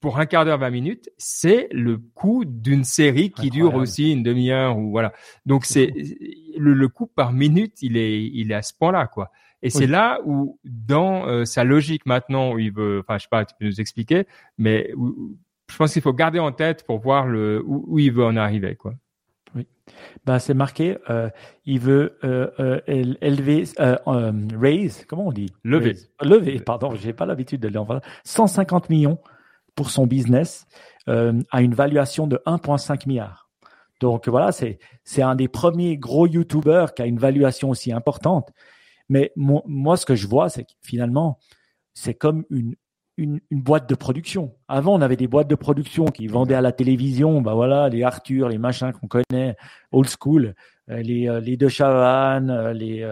[0.00, 4.22] pour un quart d'heure, 20 minutes, c'est le coût d'une série qui dure aussi une
[4.22, 5.12] demi-heure ou voilà.
[5.44, 5.92] Donc c'est
[6.56, 9.30] le, le, coût par minute, il est il est à ce point-là quoi.
[9.62, 13.28] Et c'est là où dans euh, sa logique maintenant où il veut, enfin je sais
[13.30, 14.92] pas, tu peux nous expliquer, mais
[15.70, 18.76] je pense qu'il faut garder en tête pour voir le où, il veut en arriver
[18.76, 18.94] quoi.
[19.54, 19.66] Oui,
[20.24, 20.98] bah c'est marqué.
[21.10, 21.28] Euh,
[21.64, 23.64] il veut euh, euh élever,
[24.54, 25.52] raise, comment on dit?
[25.64, 25.96] Lever.
[26.22, 28.02] Lever, pardon, j'ai pas l'habitude de l'envoyer.
[28.24, 29.18] 150 millions
[29.74, 30.66] pour son business
[31.06, 33.48] à une valuation de 1,5 milliard.
[34.00, 38.52] Donc voilà, c'est c'est un des premiers gros YouTubers qui a une valuation aussi importante.
[39.08, 41.38] Mais moi, ce que je vois, c'est que finalement,
[41.94, 42.74] c'est comme une,
[43.16, 44.54] une, une, boîte de production.
[44.68, 48.02] Avant, on avait des boîtes de production qui vendaient à la télévision, bah voilà, les
[48.02, 49.56] Arthur, les machins qu'on connaît,
[49.92, 50.54] old school.
[50.90, 53.06] Euh, les, euh, les De Chavannes, euh, les,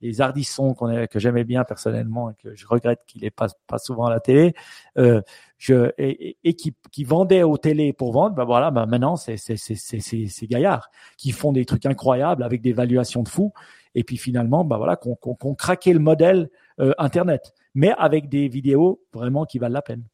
[0.00, 3.78] les Ardisson qu'on que j'aimais bien personnellement et que je regrette qu'il n'est pas, pas
[3.78, 4.54] souvent à la télé,
[4.98, 5.20] euh,
[5.58, 9.38] je, et, et, qui, qui vendaient aux télé pour vendre, ben voilà, ben maintenant c'est
[9.38, 13.52] c'est c'est c'est gaillards qui font des trucs incroyables avec des valuations de fou
[13.96, 16.48] et puis finalement ben voilà qu'on qu'on craqué le modèle
[16.98, 20.04] internet, mais avec des vidéos vraiment qui valent la peine.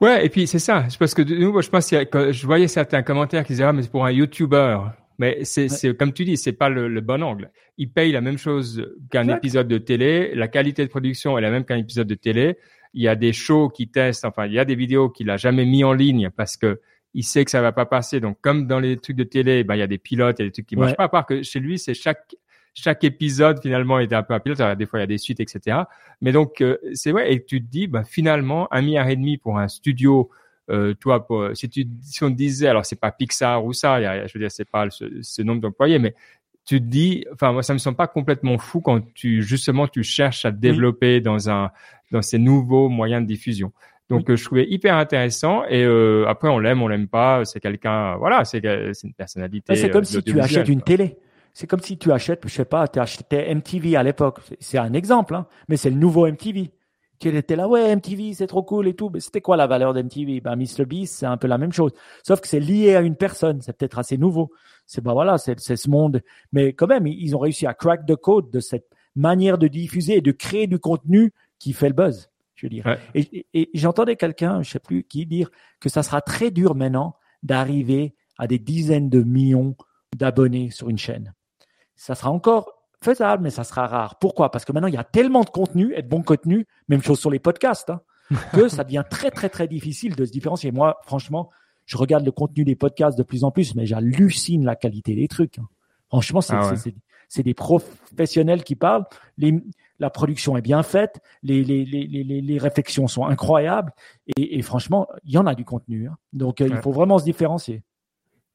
[0.00, 3.44] Ouais, et puis c'est ça, parce que nous, je pense que je voyais certains commentaires
[3.44, 4.78] qui disaient ah mais c'est pour un YouTuber,
[5.20, 7.50] mais c'est, c'est comme tu dis, c'est pas le, le, bon angle.
[7.76, 10.34] Il paye la même chose qu'un épisode de télé.
[10.34, 12.56] La qualité de production est la même qu'un épisode de télé.
[12.94, 14.24] Il y a des shows qui testent.
[14.24, 16.80] Enfin, il y a des vidéos qu'il a jamais mis en ligne parce que
[17.14, 18.20] il sait que ça va pas passer.
[18.20, 20.44] Donc, comme dans les trucs de télé, ben, il y a des pilotes, il y
[20.44, 21.04] a des trucs qui marchent pas.
[21.04, 22.36] À part que chez lui, c'est chaque
[22.72, 24.60] chaque épisode finalement était un peu un pilote.
[24.60, 25.78] Alors, des fois, il y a des suites, etc.
[26.20, 27.32] Mais donc, euh, c'est vrai.
[27.32, 30.30] Et tu te dis, ben, finalement, un milliard et demi pour un studio
[30.70, 34.32] euh, toi, si tu si on te disait, alors c'est pas Pixar ou ça, je
[34.32, 36.14] veux dire, c'est pas ce, nombre d'employés, mais
[36.64, 40.04] tu te dis, enfin moi ça me semble pas complètement fou quand tu justement tu
[40.04, 41.72] cherches à te développer dans un
[42.12, 43.72] dans ces nouveaux moyens de diffusion.
[44.10, 47.60] Donc euh, je trouvais hyper intéressant et euh, après on l'aime, on l'aime pas, c'est
[47.60, 48.60] quelqu'un, voilà, c'est
[48.92, 49.74] c'est une personnalité.
[49.76, 51.16] C'est comme si tu achètes une télé.
[51.52, 54.38] C'est comme si tu achètes, je sais pas, tu achetais MTV à l'époque.
[54.60, 56.70] C'est un exemple, hein, mais c'est le nouveau MTV
[57.20, 59.10] qu'elle était là, ouais, MTV, c'est trop cool et tout.
[59.12, 61.92] Mais c'était quoi la valeur d'MTV Ben, MrBeast, c'est un peu la même chose.
[62.24, 63.60] Sauf que c'est lié à une personne.
[63.60, 64.50] C'est peut-être assez nouveau.
[64.86, 66.22] C'est, ben voilà, c'est, c'est ce monde.
[66.52, 70.16] Mais quand même, ils ont réussi à crack the code de cette manière de diffuser
[70.16, 72.29] et de créer du contenu qui fait le buzz.
[72.60, 72.98] Je veux dire.
[73.14, 77.16] Et, et, j'entendais quelqu'un, je sais plus qui, dire que ça sera très dur maintenant
[77.42, 79.76] d'arriver à des dizaines de millions
[80.14, 81.32] d'abonnés sur une chaîne.
[81.96, 82.70] Ça sera encore
[83.02, 84.18] faisable, mais ça sera rare.
[84.18, 84.50] Pourquoi?
[84.50, 87.18] Parce que maintenant, il y a tellement de contenu et de bon contenu, même chose
[87.18, 88.02] sur les podcasts, hein,
[88.52, 90.70] que ça devient très, très, très difficile de se différencier.
[90.70, 91.48] Moi, franchement,
[91.86, 95.28] je regarde le contenu des podcasts de plus en plus, mais j'hallucine la qualité des
[95.28, 95.58] trucs.
[95.58, 95.68] Hein.
[96.08, 96.74] Franchement, ah
[97.28, 99.06] c'est des professionnels qui parlent.
[99.38, 99.62] Les,
[100.00, 103.92] la production est bien faite, les, les, les, les réflexions sont incroyables,
[104.36, 106.08] et, et franchement, il y en a du contenu.
[106.08, 106.16] Hein.
[106.32, 107.82] Donc, euh, il faut vraiment se différencier.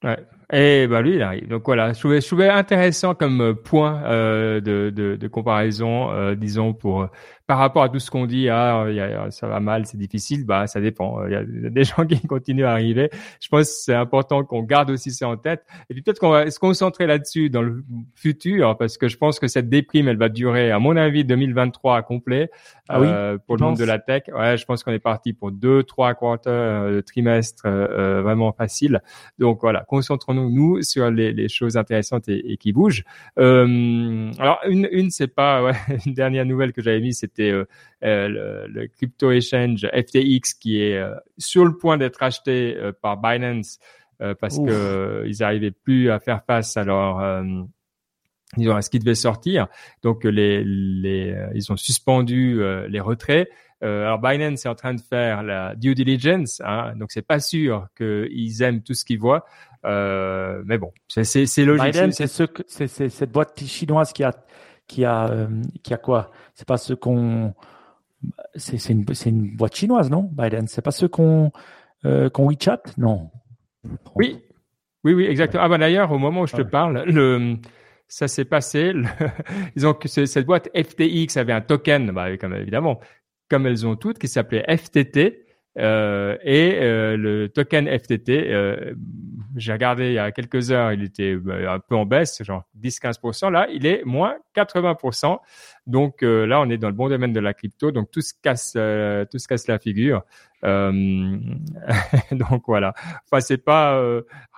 [0.03, 0.17] Ouais.
[0.53, 1.47] Et bah lui, il arrive.
[1.47, 6.11] Donc voilà, je trouvais, je trouvais intéressant comme euh, point euh, de, de, de, comparaison,
[6.11, 7.07] euh, disons pour
[7.47, 10.45] par rapport à tout ce qu'on dit, ah, y a, ça va mal, c'est difficile,
[10.45, 11.25] bah ça dépend.
[11.27, 13.09] Il y a des gens qui continuent à arriver.
[13.41, 15.63] Je pense que c'est important qu'on garde aussi ça en tête.
[15.89, 17.83] Et puis peut-être qu'on va se concentrer là-dessus dans le
[18.15, 21.97] futur, parce que je pense que cette déprime, elle va durer, à mon avis, 2023
[21.97, 22.49] à complet
[22.87, 24.23] ah oui, euh, pour le monde de la tech.
[24.33, 28.53] Ouais, je pense qu'on est parti pour deux, trois quarters euh, de trimestre euh, vraiment
[28.53, 29.01] facile.
[29.39, 33.03] Donc voilà, concentrons-nous nous sur les, les choses intéressantes et, et qui bougent.
[33.37, 35.73] alors une, une c'est pas ouais,
[36.05, 37.65] une dernière nouvelle que j'avais mise, c'était euh,
[38.03, 43.79] euh, le, crypto exchange FTX qui est euh, sur le point d'être acheté par Binance
[44.39, 49.15] parce qu'ils que ils arrivaient plus à faire face à leur ont ce qui devait
[49.15, 49.67] sortir.
[50.03, 53.49] Donc les, les ils ont suspendu les retraits.
[53.81, 57.87] alors Binance est en train de faire la due diligence, hein, donc c'est pas sûr
[57.97, 59.43] qu'ils aiment tout ce qu'ils voient.
[59.83, 61.91] mais bon, c'est logique.
[61.93, 64.31] Binance, c'est ce c'est cette boîte chinoise qui a
[64.87, 65.47] qui a, euh,
[65.83, 66.31] qui a quoi?
[66.53, 67.53] C'est pas ce qu'on.
[68.55, 70.67] C'est une, une boîte chinoise, non Biden?
[70.67, 71.51] C'est pas ce qu'on
[72.05, 72.81] euh, qu'on WeChat?
[72.97, 73.29] Non.
[74.15, 74.41] Oui,
[75.03, 75.63] oui, oui, exactement.
[75.63, 77.57] Ah bah d'ailleurs, au moment où je te parle, le,
[78.07, 78.93] ça s'est passé.
[78.93, 79.05] Le,
[79.75, 82.99] ils ont que cette boîte FTX avait un token, bah, comme évidemment,
[83.49, 85.44] comme elles ont toutes, qui s'appelait FTT.
[85.77, 88.93] Euh, et euh, le token FTT, euh,
[89.55, 92.63] j'ai regardé il y a quelques heures, il était euh, un peu en baisse, genre
[92.81, 93.51] 10-15%.
[93.51, 95.37] Là, il est moins 80%.
[95.87, 97.91] Donc euh, là, on est dans le bon domaine de la crypto.
[97.91, 100.23] Donc tout se casse, tout se casse la figure.
[100.63, 102.95] donc voilà.
[103.25, 104.01] Enfin, c'est pas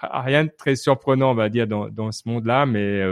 [0.01, 3.03] rien de très surprenant, on va dire, dans, dans ce monde-là, mais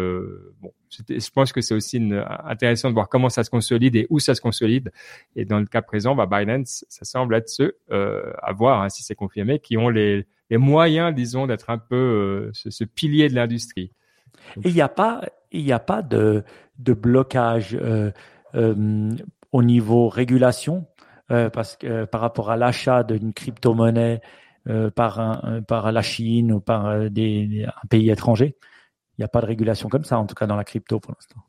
[0.61, 0.71] bon,
[1.09, 2.01] je pense que c'est aussi
[2.45, 4.91] intéressant de voir comment ça se consolide et où ça se consolide.
[5.35, 8.89] Et dans le cas présent, bah, Binance, ça semble être ceux euh, à voir hein,
[8.89, 12.83] si c'est confirmé, qui ont les, les moyens, disons, d'être un peu euh, ce, ce,
[12.83, 13.91] pilier de l'industrie.
[14.63, 15.21] Il n'y a pas,
[15.59, 16.43] il n'y a pas de,
[16.79, 18.11] de blocage euh,
[18.55, 19.11] euh,
[19.51, 20.87] au niveau régulation,
[21.31, 24.21] euh, parce que par rapport à l'achat d'une crypto-monnaie
[24.95, 28.55] par, un, par la Chine ou par des, un pays étranger.
[29.17, 31.11] Il n'y a pas de régulation comme ça, en tout cas dans la crypto pour
[31.11, 31.41] l'instant.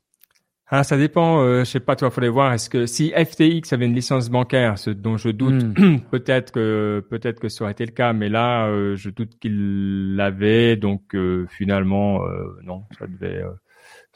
[0.69, 1.41] Ah, ça dépend.
[1.41, 2.51] Euh, je sais pas, toi, faudrait voir.
[2.51, 5.99] Est-ce que si FTX avait une licence bancaire, ce dont je doute, hmm.
[6.11, 10.15] peut-être que peut-être que ça aurait été le cas, mais là, euh, je doute qu'il
[10.15, 10.75] l'avait.
[10.75, 13.43] Donc euh, finalement, euh, non, ça devait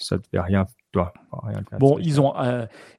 [0.02, 0.66] ça devait rien.
[0.92, 2.34] Toi, rien bon, ils ont,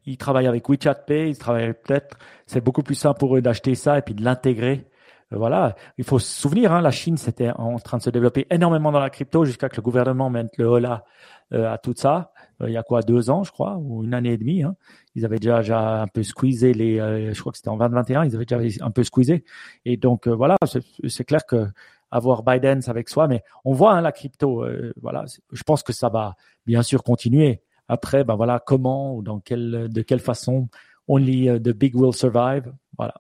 [0.07, 2.17] ils travaillent avec WeChat Pay, ils travaillent peut-être.
[2.47, 4.87] C'est beaucoup plus simple pour eux d'acheter ça et puis de l'intégrer
[5.33, 8.47] euh, voilà, il faut se souvenir, hein, la Chine c'était en train de se développer
[8.51, 11.05] énormément dans la crypto jusqu'à que le gouvernement mette le holà
[11.53, 12.33] euh, à tout ça.
[12.61, 14.63] Euh, il y a quoi, deux ans, je crois, ou une année et demie.
[14.63, 14.77] Hein.
[15.15, 16.99] Ils avaient déjà, déjà un peu squeezé les,
[17.33, 19.45] je crois que c'était en 2021, ils avaient déjà un peu squeezé.
[19.85, 21.67] Et donc voilà, c'est clair que
[22.13, 24.65] avoir Biden avec soi, mais on voit hein, la crypto.
[25.01, 26.37] voilà, je pense que ça va
[26.67, 27.63] bien sûr continuer.
[27.89, 30.69] Après, ben voilà, comment ou dans quelle, de quelle façon,
[31.09, 32.73] only the big will survive.
[32.97, 33.15] Voilà.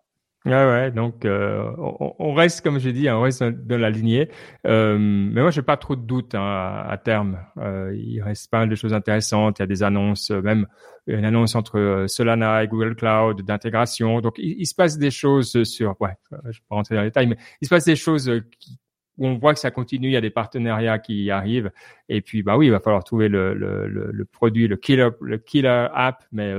[0.44, 1.72] Ouais, ouais, donc euh,
[2.18, 4.28] on, reste, comme j'ai dit, on reste dans, la lignée.
[4.66, 7.38] Euh, mais moi, j'ai pas trop de doutes hein, à, terme.
[7.58, 9.60] Euh, il reste pas mal de choses intéressantes.
[9.60, 10.66] Il y a des annonces, euh, même
[11.06, 14.20] une annonce entre euh, Solana et Google Cloud d'intégration.
[14.20, 15.94] Donc, il, il, se passe des choses sur.
[16.00, 16.16] Ouais,
[16.50, 18.28] je pas rentrer dans les détails, mais il se passe des choses
[18.58, 18.80] qui,
[19.18, 20.08] on voit que ça continue.
[20.08, 21.70] Il y a des partenariats qui arrivent.
[22.08, 25.10] Et puis, bah oui, il va falloir trouver le, le, le, le produit, le killer,
[25.20, 26.24] le killer app.
[26.32, 26.52] Mais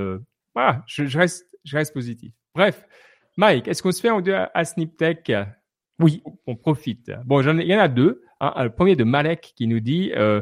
[0.54, 2.32] voilà, je, je reste, je reste positif.
[2.54, 2.86] Bref.
[3.36, 5.32] Mike, est-ce qu'on se fait en deux à SnipTech
[5.98, 6.22] Oui.
[6.46, 7.10] On profite.
[7.24, 8.22] Bon, il y en a deux.
[8.40, 10.40] Un, le premier de Malek qui nous dit euh,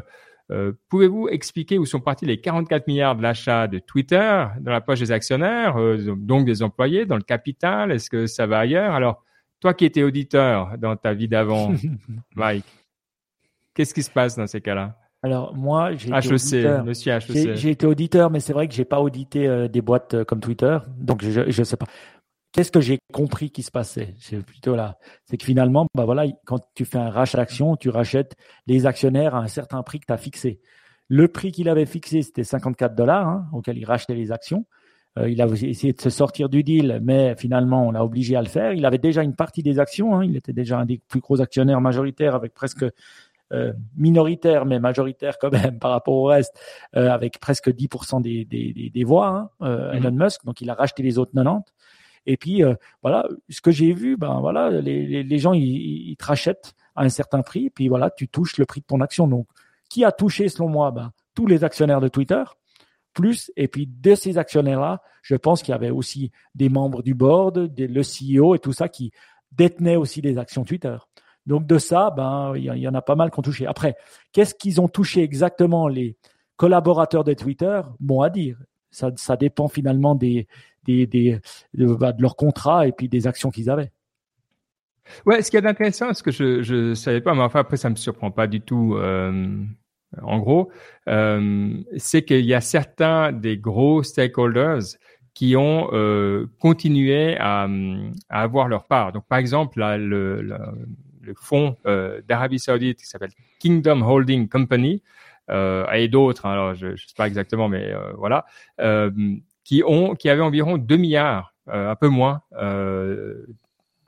[0.51, 4.81] euh, Pouvez-vous expliquer où sont partis les 44 milliards de l'achat de Twitter dans la
[4.81, 7.91] poche des actionnaires, euh, donc des employés, dans le capital?
[7.91, 8.93] Est-ce que ça va ailleurs?
[8.93, 9.23] Alors,
[9.63, 11.73] toi qui étais auditeur dans ta vie d'avant,
[12.35, 12.65] Mike,
[13.73, 14.97] qu'est-ce qui se passe dans ces cas-là?
[15.21, 16.83] Alors moi, j'ai été auditeur.
[16.83, 17.55] Monsieur HEC.
[17.55, 21.23] J'ai été auditeur, mais c'est vrai que j'ai pas audité des boîtes comme Twitter, donc
[21.23, 21.87] je ne sais pas
[22.53, 24.15] qu'est-ce que j'ai compris qui se passait?
[24.19, 24.97] C'est plutôt là.
[25.25, 28.35] C'est que finalement, bah voilà, quand tu fais un rachat d'actions, tu rachètes
[28.67, 30.61] les actionnaires à un certain prix que tu as fixé.
[31.09, 34.65] Le prix qu'il avait fixé, c'était 54 dollars, hein, auquel il rachetait les actions.
[35.19, 38.41] Euh, il a essayé de se sortir du deal, mais finalement, on l'a obligé à
[38.41, 38.73] le faire.
[38.73, 40.15] Il avait déjà une partie des actions.
[40.15, 42.85] Hein, il était déjà un des plus gros actionnaires majoritaires, avec presque
[43.51, 46.53] euh, minoritaire, mais majoritaire quand même par rapport au reste,
[46.95, 49.97] euh, avec presque 10% des, des, des, voix, hein, euh, mm-hmm.
[49.97, 50.45] Elon Musk.
[50.45, 51.63] Donc, il a racheté les autres 90.
[52.25, 56.15] Et puis euh, voilà, ce que j'ai vu, ben voilà, les, les, gens ils, ils,
[56.15, 59.27] te rachètent à un certain prix, puis voilà, tu touches le prix de ton action.
[59.27, 59.47] Donc,
[59.89, 62.43] qui a touché selon moi ben, tous les actionnaires de Twitter,
[63.13, 67.13] plus et puis de ces actionnaires-là, je pense qu'il y avait aussi des membres du
[67.13, 69.11] board, le CEO et tout ça qui
[69.51, 70.97] détenaient aussi des actions Twitter.
[71.45, 73.65] Donc de ça, ben il y, en a pas mal qui ont touché.
[73.65, 73.95] Après,
[74.31, 76.17] qu'est-ce qu'ils ont touché exactement les
[76.55, 77.81] collaborateurs de Twitter?
[77.99, 78.57] Bon à dire.
[78.91, 80.47] Ça, dépend finalement des,
[80.85, 81.39] de,
[81.95, 83.91] bah, leur contrat et puis des actions qu'ils avaient.
[85.25, 87.89] Ouais, ce qui est intéressant, ce que je je savais pas, mais enfin après ça
[87.89, 88.95] me surprend pas du tout.
[88.95, 89.65] Euh,
[90.21, 90.71] en gros,
[91.09, 94.97] euh, c'est qu'il y a certains des gros stakeholders
[95.33, 97.67] qui ont euh, continué à,
[98.29, 99.11] à, avoir leur part.
[99.11, 100.57] Donc par exemple, là, le, le,
[101.21, 105.01] le fonds euh, d'Arabie Saoudite qui s'appelle Kingdom Holding Company
[105.49, 108.45] euh, et d'autres, hein, alors je ne sais pas exactement, mais euh, voilà,
[108.79, 109.11] euh,
[109.63, 112.41] qui ont qui avaient environ 2 milliards, un peu moins,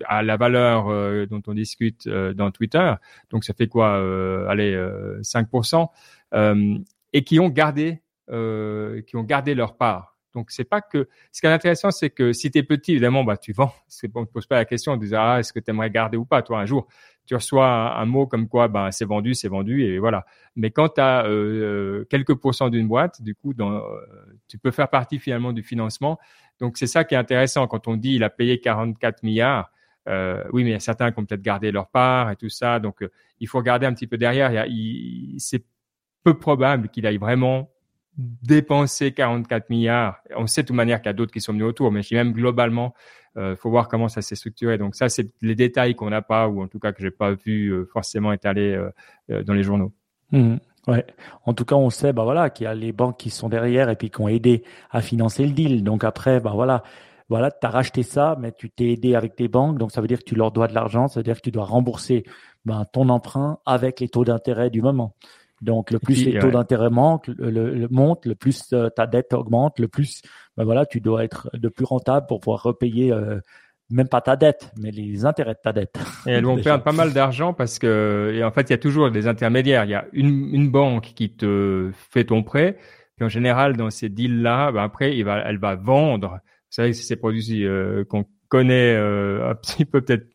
[0.05, 2.93] à la valeur euh, dont on discute euh, dans Twitter.
[3.29, 4.75] Donc ça fait quoi euh, Allez,
[5.21, 5.87] 5%.
[7.13, 10.15] et qui ont gardé, qui ont gardé leur part.
[10.35, 13.23] Donc c'est pas que ce qui est intéressant, c'est que si tu es petit, évidemment,
[13.23, 13.73] bah tu vends.
[13.87, 15.89] C'est bon, on te pose pas la question de dire ah est-ce que tu aimerais
[15.89, 16.41] garder ou pas.
[16.41, 16.87] Toi un jour,
[17.25, 20.25] tu reçois un, mot comme quoi bah c'est vendu, c'est vendu et voilà.
[20.57, 23.81] Mais quand tu as euh, quelques pourcents d'une boîte, du coup, dans,
[24.49, 26.19] tu peux faire partie finalement du financement.
[26.59, 29.71] Donc c'est ça qui est intéressant quand on dit il a payé 44 milliards.
[30.07, 32.49] Euh, oui, mais il y a certains qui ont peut-être gardé leur part et tout
[32.49, 32.79] ça.
[32.79, 34.65] Donc, euh, il faut regarder un petit peu derrière.
[35.37, 35.63] C'est
[36.23, 37.69] peu probable qu'il aille vraiment
[38.17, 40.19] dépenser 44 milliards.
[40.35, 42.31] On sait de toute manière qu'il y a d'autres qui sont venus autour, mais même
[42.31, 42.93] globalement,
[43.35, 44.77] euh, faut voir comment ça s'est structuré.
[44.77, 47.33] Donc ça, c'est les détails qu'on n'a pas, ou en tout cas que j'ai pas
[47.33, 48.79] vu euh, forcément étalés
[49.27, 49.91] dans les journaux.
[50.31, 50.55] Mmh.
[50.87, 51.05] Ouais.
[51.45, 53.89] En tout cas, on sait, bah voilà, qu'il y a les banques qui sont derrière
[53.89, 55.83] et puis qui ont aidé à financer le deal.
[55.83, 56.83] Donc après, bah voilà,
[57.29, 60.07] voilà, tu as racheté ça, mais tu t'es aidé avec tes banques, donc ça veut
[60.07, 62.23] dire que tu leur dois de l'argent, ça veut dire que tu dois rembourser
[62.65, 65.15] ben, ton emprunt avec les taux d'intérêt du moment.
[65.61, 69.79] Donc le plus les taux d'intérêt montent, le, monte, le plus euh, ta dette augmente,
[69.79, 70.21] le plus
[70.57, 73.39] ben voilà, tu dois être de plus rentable pour pouvoir repayer euh,
[73.89, 75.97] même pas ta dette, mais les intérêts de ta dette.
[76.27, 78.77] Et elles vont perdre pas mal d'argent parce que, et en fait, il y a
[78.77, 79.85] toujours des intermédiaires.
[79.85, 82.77] Il y a une, une banque qui te fait ton prêt,
[83.15, 86.39] puis en général, dans ces deals-là, ben après, il va, elle va vendre
[86.75, 90.27] c'est vrai que c'est ces produits euh, qu'on connaît euh, un petit peu peut-être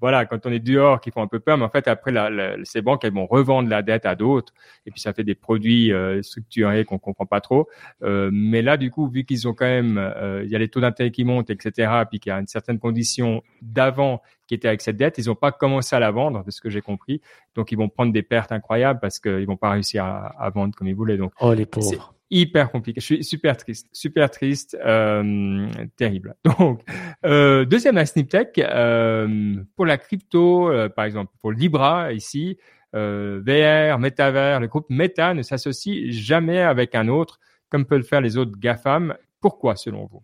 [0.00, 2.54] voilà quand on est dehors qui font un peu peur mais en fait après la,
[2.62, 4.52] ces banques elles vont revendre la dette à d'autres
[4.86, 7.68] et puis ça fait des produits euh, structurés qu'on comprend pas trop.
[8.04, 10.68] Euh, mais là du coup vu qu'ils ont quand même euh, il y a les
[10.68, 14.68] taux d'intérêt qui montent etc puis qu'il y a une certaine condition d'avant qui était
[14.68, 17.20] avec cette dette ils n'ont pas commencé à la vendre de ce que j'ai compris.
[17.56, 20.76] Donc ils vont prendre des pertes incroyables parce qu'ils vont pas réussir à, à vendre
[20.76, 21.16] comme ils voulaient.
[21.16, 23.00] Donc oh les pauvres hyper compliqué.
[23.00, 26.36] Je suis super triste, super triste, euh, terrible.
[26.58, 26.82] Donc,
[27.24, 32.58] euh, deuxième Snip Tech, euh, pour la crypto, par exemple, pour Libra ici,
[32.92, 38.20] VR, Metaverse, le groupe Meta ne s'associe jamais avec un autre, comme peuvent le faire
[38.20, 39.14] les autres GAFAM.
[39.40, 40.22] Pourquoi, selon vous?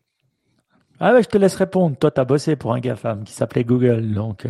[0.98, 1.96] Ah je te laisse répondre.
[1.96, 4.46] Toi, tu as bossé pour un GAFAM qui s'appelait Google, donc.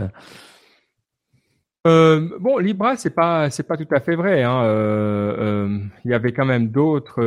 [1.86, 4.42] Euh, bon, Libra, c'est pas, c'est pas tout à fait vrai.
[4.42, 4.64] Hein.
[4.64, 7.22] Euh, euh, il y avait quand même d'autres,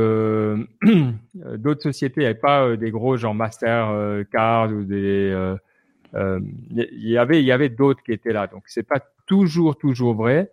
[1.56, 2.22] d'autres sociétés.
[2.22, 5.56] Il n'y avait pas des gros genre Mastercard ou des.
[6.14, 8.48] il y avait, il y avait d'autres qui étaient là.
[8.48, 10.52] Donc c'est pas toujours, toujours vrai.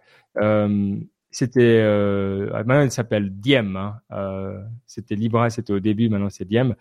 [1.31, 1.83] C'était,
[2.65, 3.77] maintenant il s'appelle Diem.
[3.77, 4.65] Hein.
[4.87, 6.09] c'était Libra, c'était au début.
[6.09, 6.75] Maintenant c'est Diem.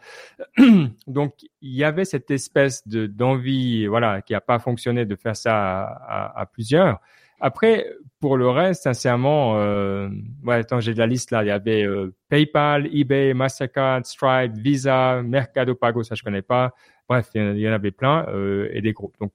[1.08, 5.36] Donc il y avait cette espèce de d'envie, voilà, qui a pas fonctionné de faire
[5.36, 7.02] ça à, à, à plusieurs.
[7.40, 7.86] Après,
[8.22, 10.10] pour le reste, sincèrement, euh,
[10.44, 11.44] ouais, attends, j'ai de la liste là.
[11.44, 16.74] Il y avait euh, PayPal, eBay, Mastercard, Stripe, Visa, Mercado Pago, ça je connais pas.
[17.10, 19.16] Bref, il y en avait plein euh, et des groupes.
[19.20, 19.34] Donc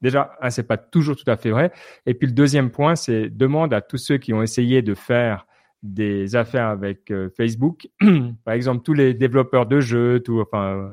[0.00, 1.72] déjà, hein, c'est pas toujours tout à fait vrai.
[2.06, 5.46] Et puis le deuxième point, c'est demande à tous ceux qui ont essayé de faire
[5.82, 7.88] des affaires avec euh, Facebook,
[8.44, 10.90] par exemple tous les développeurs de jeux, tout, enfin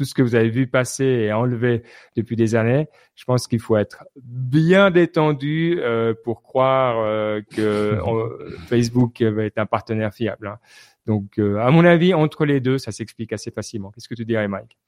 [0.00, 1.82] tout ce que vous avez vu passer et enlever
[2.16, 7.98] depuis des années, je pense qu'il faut être bien détendu euh, pour croire euh, que
[8.68, 10.46] Facebook va être un partenaire fiable.
[10.46, 10.58] Hein.
[11.04, 13.90] Donc, euh, à mon avis, entre les deux, ça s'explique assez facilement.
[13.90, 14.78] Qu'est-ce que tu dirais, Mike?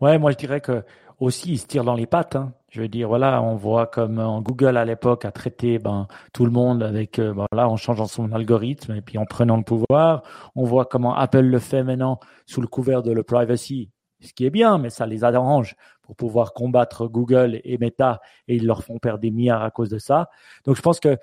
[0.00, 0.84] Ouais, moi je dirais que
[1.20, 2.36] aussi ils se tirent dans les pattes.
[2.36, 2.52] Hein.
[2.70, 6.44] Je veux dire, voilà, on voit comme en Google à l'époque a traité ben, tout
[6.44, 10.22] le monde avec, euh, voilà, en changeant son algorithme et puis en prenant le pouvoir.
[10.54, 13.90] On voit comment Apple le fait maintenant sous le couvert de le privacy
[14.20, 18.56] ce qui est bien, mais ça les arrange pour pouvoir combattre Google et Meta et
[18.56, 20.28] ils leur font perdre des milliards à cause de ça.
[20.64, 21.18] Donc je pense que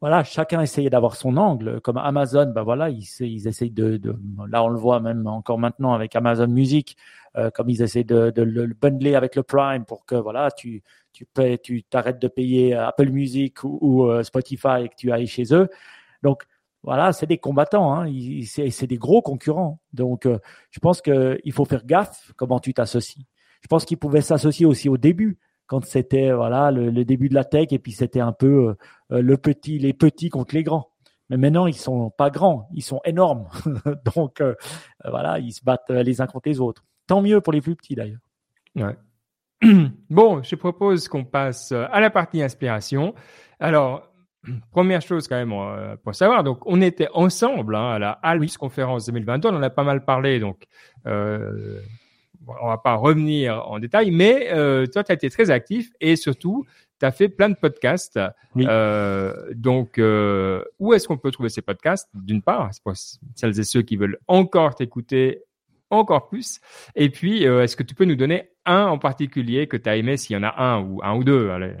[0.00, 1.80] voilà, chacun essayait d'avoir son angle.
[1.80, 4.00] Comme Amazon, ben voilà, ils, essayent de,
[4.48, 6.96] là on le voit même encore maintenant avec Amazon Music,
[7.36, 10.82] euh, comme ils essayent de, le bundler avec le Prime pour que voilà, tu
[11.12, 15.12] tu payes, tu t'arrêtes de payer Apple Music ou, ou euh, Spotify et que tu
[15.12, 15.68] ailles chez eux.
[16.22, 16.44] Donc
[16.86, 18.08] voilà, c'est des combattants, hein.
[18.44, 19.80] c'est des gros concurrents.
[19.92, 20.38] Donc, euh,
[20.70, 23.26] je pense qu'il faut faire gaffe comment tu t'associes.
[23.62, 27.44] Je pense qu'ils pouvaient s'associer aussi au début, quand c'était voilà le, début de la
[27.44, 28.76] tech et puis c'était un peu
[29.12, 30.90] euh, le petit, les petits contre les grands.
[31.28, 33.48] Mais maintenant, ils sont pas grands, ils sont énormes.
[34.16, 34.42] Donc
[35.04, 36.84] voilà, ils se battent les uns contre les autres.
[37.08, 38.20] Tant mieux pour les plus petits d'ailleurs.
[38.76, 38.96] Ouais.
[40.10, 43.14] Bon, je propose qu'on passe à la partie inspiration.
[43.58, 44.08] Alors,
[44.70, 48.56] première chose quand même euh, pour savoir, donc on était ensemble hein, à la Alps
[48.58, 50.64] conférence 2022, on en a pas mal parlé, donc
[51.06, 51.80] euh,
[52.46, 56.16] on va pas revenir en détail, mais euh, toi tu as été très actif et
[56.16, 56.64] surtout
[56.98, 58.18] tu as fait plein de podcasts.
[58.56, 62.08] Euh, donc euh, où est-ce qu'on peut trouver ces podcasts?
[62.14, 65.42] D'une part, c'est pour celles et ceux qui veulent encore t'écouter
[65.90, 66.60] encore plus.
[66.96, 70.16] Et puis, est-ce que tu peux nous donner un en particulier que tu as aimé,
[70.16, 71.74] s'il y en a un ou un ou deux allez.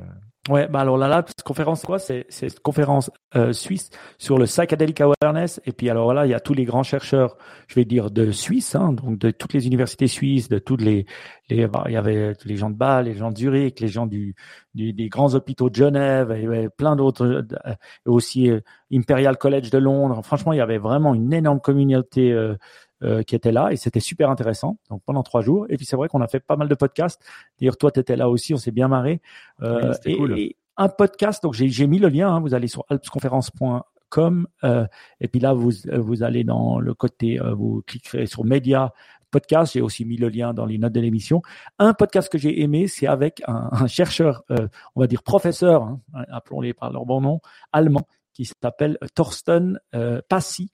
[0.48, 1.98] Ouais, bah alors là, la conférence quoi?
[1.98, 5.60] C'est une conférence euh, suisse sur le psychedelic awareness.
[5.66, 7.36] Et puis alors là, il y a tous les grands chercheurs,
[7.66, 11.04] je vais dire de Suisse, hein, donc de toutes les universités suisses, de toutes les,
[11.48, 14.06] les bah, il y avait les gens de Bâle, les gens de Zurich, les gens
[14.06, 14.36] du,
[14.74, 17.42] du des grands hôpitaux de Genève, et, plein d'autres, euh,
[17.72, 18.60] et aussi euh,
[18.92, 20.20] Imperial College de Londres.
[20.22, 22.30] Franchement, il y avait vraiment une énorme communauté.
[22.32, 22.54] Euh,
[23.02, 24.78] euh, qui était là et c'était super intéressant.
[24.90, 25.66] Donc pendant trois jours.
[25.68, 27.22] Et puis c'est vrai qu'on a fait pas mal de podcasts.
[27.60, 29.20] D'ailleurs, toi, tu étais là aussi, on s'est bien marré.
[29.62, 34.86] Euh, et, un podcast, donc j'ai mis le lien, hein, vous allez sur alpsconférence.com euh,
[35.20, 38.90] et puis là, vous, vous allez dans le côté, euh, vous cliquerez sur médias
[39.30, 39.72] podcast.
[39.74, 41.42] J'ai aussi mis le lien dans les notes de l'émission.
[41.78, 45.82] Un podcast que j'ai aimé, c'est avec un, un chercheur, euh, on va dire professeur,
[45.82, 47.40] hein, appelons-les par leur bon nom,
[47.72, 48.06] allemand,
[48.36, 50.70] qui s'appelle Thorsten euh, Passy.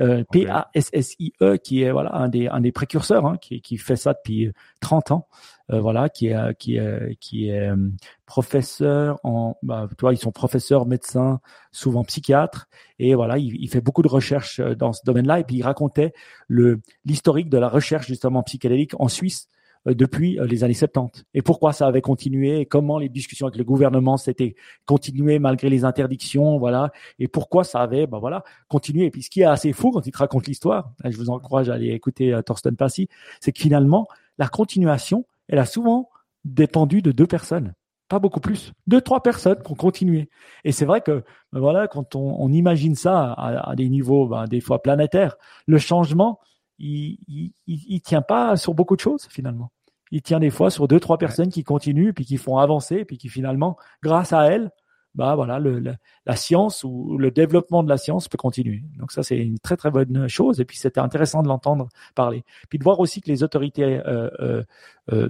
[0.00, 4.14] Euh, P-A-S-S-I-E, qui est voilà un des un des précurseurs, hein, qui qui fait ça
[4.14, 4.50] depuis
[4.80, 5.28] 30 ans,
[5.70, 7.76] euh, voilà, qui est qui est qui est euh,
[8.24, 11.40] professeur en, bah, tu vois, ils sont professeurs, médecins,
[11.72, 15.44] souvent psychiatres, et voilà, il, il fait beaucoup de recherches euh, dans ce domaine-là, et
[15.44, 16.14] puis il racontait
[16.48, 21.24] le l'historique de la recherche justement psychédélique en Suisse euh, depuis euh, les années 70
[21.34, 24.54] et pourquoi ça avait continué et comment les discussions avec le gouvernement s'étaient
[24.86, 29.06] continuées malgré les interdictions, voilà, et pourquoi ça avait, ben voilà, continué.
[29.06, 31.68] Et puis ce qui est assez fou quand il te raconte l'histoire, je vous encourage
[31.68, 33.08] à aller écouter euh, Thorsten Passy,
[33.40, 34.06] c'est que finalement
[34.38, 36.10] la continuation, elle a souvent
[36.44, 37.74] dépendu de deux personnes
[38.12, 38.74] pas beaucoup plus.
[38.86, 40.28] Deux, trois personnes qui ont continué.
[40.64, 44.26] Et c'est vrai que, ben voilà, quand on, on imagine ça à, à des niveaux,
[44.26, 46.38] ben, des fois planétaires, le changement,
[46.78, 49.70] il, il, il, tient pas sur beaucoup de choses finalement.
[50.10, 53.18] Il tient des fois sur deux trois personnes qui continuent puis qui font avancer puis
[53.18, 54.70] qui finalement, grâce à elles,
[55.14, 55.82] bah voilà, le,
[56.24, 58.82] la science ou le développement de la science peut continuer.
[58.98, 62.44] Donc ça c'est une très très bonne chose et puis c'était intéressant de l'entendre parler.
[62.70, 64.64] Puis de voir aussi que les autorités euh, euh,
[65.12, 65.28] euh,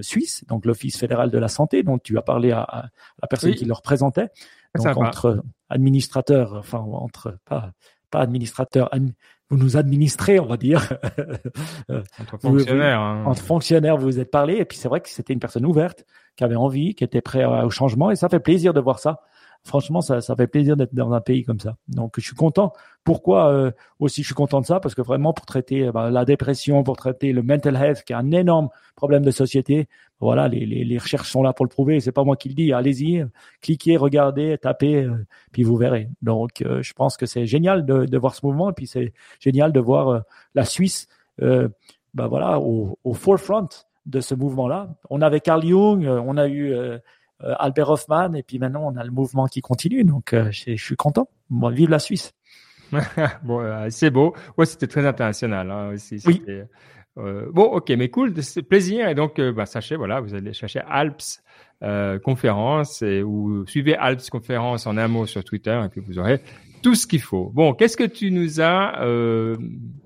[0.00, 2.86] suisses, donc l'Office fédéral de la santé, dont tu as parlé à,
[3.22, 4.30] la personne qui le représentait,
[4.74, 7.72] donc entre administrateurs, enfin entre pas
[8.10, 8.90] pas administrateurs,
[9.50, 10.98] vous nous administrez, on va dire.
[12.20, 12.98] entre fonctionnaires.
[12.98, 13.24] Vous, hein.
[13.26, 14.54] Entre fonctionnaires, vous vous êtes parlé.
[14.56, 16.04] Et puis c'est vrai que c'était une personne ouverte,
[16.36, 18.10] qui avait envie, qui était prêt au changement.
[18.10, 19.20] Et ça fait plaisir de voir ça
[19.64, 21.76] franchement, ça, ça fait plaisir d'être dans un pays comme ça.
[21.88, 22.72] Donc, je suis content.
[23.02, 24.80] Pourquoi euh, aussi je suis content de ça?
[24.80, 28.16] Parce que vraiment, pour traiter bah, la dépression, pour traiter le mental health, qui est
[28.16, 29.88] un énorme problème de société,
[30.20, 32.00] voilà, les, les, les recherches sont là pour le prouver.
[32.00, 32.72] C'est pas moi qui le dis.
[32.72, 33.24] Allez-y,
[33.60, 36.08] cliquez, regardez, tapez, euh, puis vous verrez.
[36.22, 39.12] Donc, euh, je pense que c'est génial de, de, voir ce mouvement, et puis c'est
[39.40, 40.22] génial de voir
[40.54, 41.08] la Suisse,
[41.38, 43.68] bah voilà, au, au forefront
[44.06, 44.94] de ce mouvement-là.
[45.10, 46.98] On avait Carl Jung, on a eu euh,
[47.40, 50.04] Albert Hoffman, et puis maintenant on a le mouvement qui continue.
[50.04, 51.28] Donc euh, je, suis content.
[51.50, 52.32] Moi, vive la Suisse.
[53.42, 54.34] bon, euh, c'est beau.
[54.56, 56.22] Ouais, c'était très international hein, aussi.
[56.26, 56.42] Oui.
[57.16, 59.08] bon, ok, mais cool, c'est plaisir.
[59.08, 61.42] Et donc, bah, sachez, voilà, vous allez chercher Alps
[62.24, 66.40] conférence et, ou suivez Alps conférence en un mot sur Twitter et puis vous aurez
[66.82, 67.50] tout ce qu'il faut.
[67.54, 68.92] Bon, qu'est-ce que tu nous as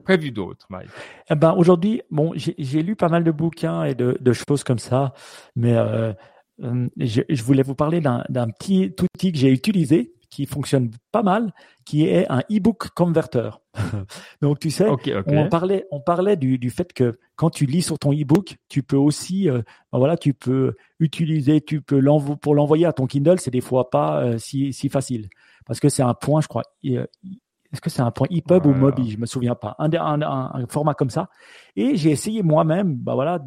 [0.04, 0.88] prévu d'autre, Mike?
[1.30, 4.78] Eh ben, Aujourd'hui, bon, j'ai lu pas mal de bouquins et de, de choses comme
[4.78, 5.12] ça,
[5.54, 6.14] mais euh,
[6.58, 11.54] je, je, voulais vous parler d'un petit outil que j'ai utilisé qui fonctionne pas mal,
[11.86, 13.48] qui est un e-book converter.
[14.42, 14.86] Donc tu sais,
[15.26, 18.82] on parlait, on parlait du, du, fait que quand tu lis sur ton e-book, tu
[18.82, 23.06] peux aussi, euh, ben voilà, tu peux utiliser, tu peux l'envoyer pour l'envoyer à ton
[23.06, 25.30] Kindle, c'est des fois pas euh, si, si facile
[25.68, 26.64] parce que c'est un point, je crois.
[26.82, 29.10] Est-ce que c'est un point EPUB ou Mobi?
[29.10, 29.76] Je me souviens pas.
[29.78, 31.28] Un, un, un, format comme ça.
[31.76, 33.38] Et j'ai essayé moi-même, bah voilà,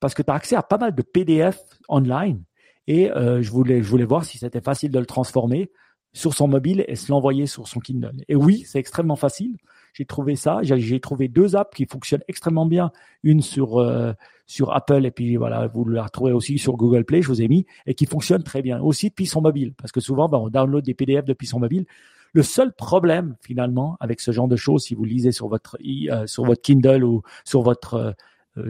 [0.00, 1.56] parce que tu as accès à pas mal de PDF
[1.88, 2.42] online
[2.88, 5.70] et euh, je voulais, je voulais voir si c'était facile de le transformer
[6.14, 8.24] sur son mobile et se l'envoyer sur son Kindle.
[8.28, 9.58] Et oui, c'est extrêmement facile.
[9.92, 10.60] J'ai trouvé ça.
[10.62, 12.90] J'ai trouvé deux apps qui fonctionnent extrêmement bien.
[13.22, 14.14] Une sur euh,
[14.46, 17.20] sur Apple et puis voilà, vous la retrouvez aussi sur Google Play.
[17.20, 20.00] Je vous ai mis et qui fonctionne très bien aussi depuis son mobile parce que
[20.00, 21.84] souvent ben, on download des PDF depuis son mobile.
[22.32, 26.26] Le seul problème finalement avec ce genre de choses, si vous lisez sur votre euh,
[26.26, 28.14] sur votre Kindle ou sur votre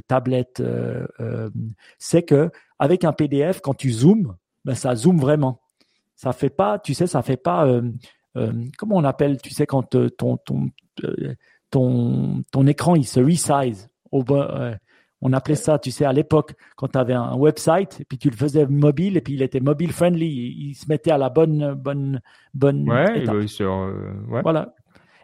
[0.06, 0.62] tablette,
[1.98, 5.60] c'est que avec un PDF, quand tu zoomes, ben, ça zoome vraiment.
[6.16, 7.66] Ça fait pas, tu sais, ça fait pas,
[8.76, 10.70] comment on appelle, tu sais, quand ton, ton,
[11.70, 13.88] ton, ton écran, il se resize.
[14.10, 14.24] Au,
[15.20, 18.30] on appelait ça, tu sais, à l'époque, quand tu avais un website, et puis tu
[18.30, 21.74] le faisais mobile, et puis il était mobile friendly, il, se mettait à la bonne,
[21.74, 22.20] bonne,
[22.54, 22.88] bonne.
[22.88, 24.42] Ouais, il sur, euh, ouais.
[24.42, 24.74] Voilà.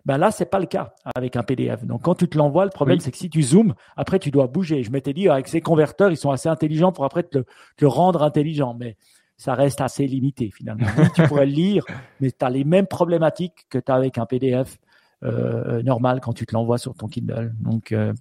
[0.04, 1.84] Ben là, c'est pas le cas avec un PDF.
[1.84, 4.46] Donc, quand tu te l'envoies, le problème, c'est que si tu zoomes, après, tu dois
[4.46, 4.82] bouger.
[4.82, 7.44] Je m'étais dit, avec ces converteurs, ils sont assez intelligents pour après te,
[7.76, 8.96] te rendre intelligent, mais
[9.36, 10.86] ça reste assez limité finalement.
[11.14, 11.84] tu pourrais le lire,
[12.20, 14.78] mais tu as les mêmes problématiques que tu as avec un PDF
[15.22, 17.54] euh, normal quand tu te l'envoies sur ton Kindle.
[17.60, 18.12] Donc, euh,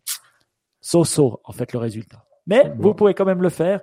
[0.80, 2.24] so-so, en fait, le résultat.
[2.48, 3.82] Mais vous pouvez quand même le faire.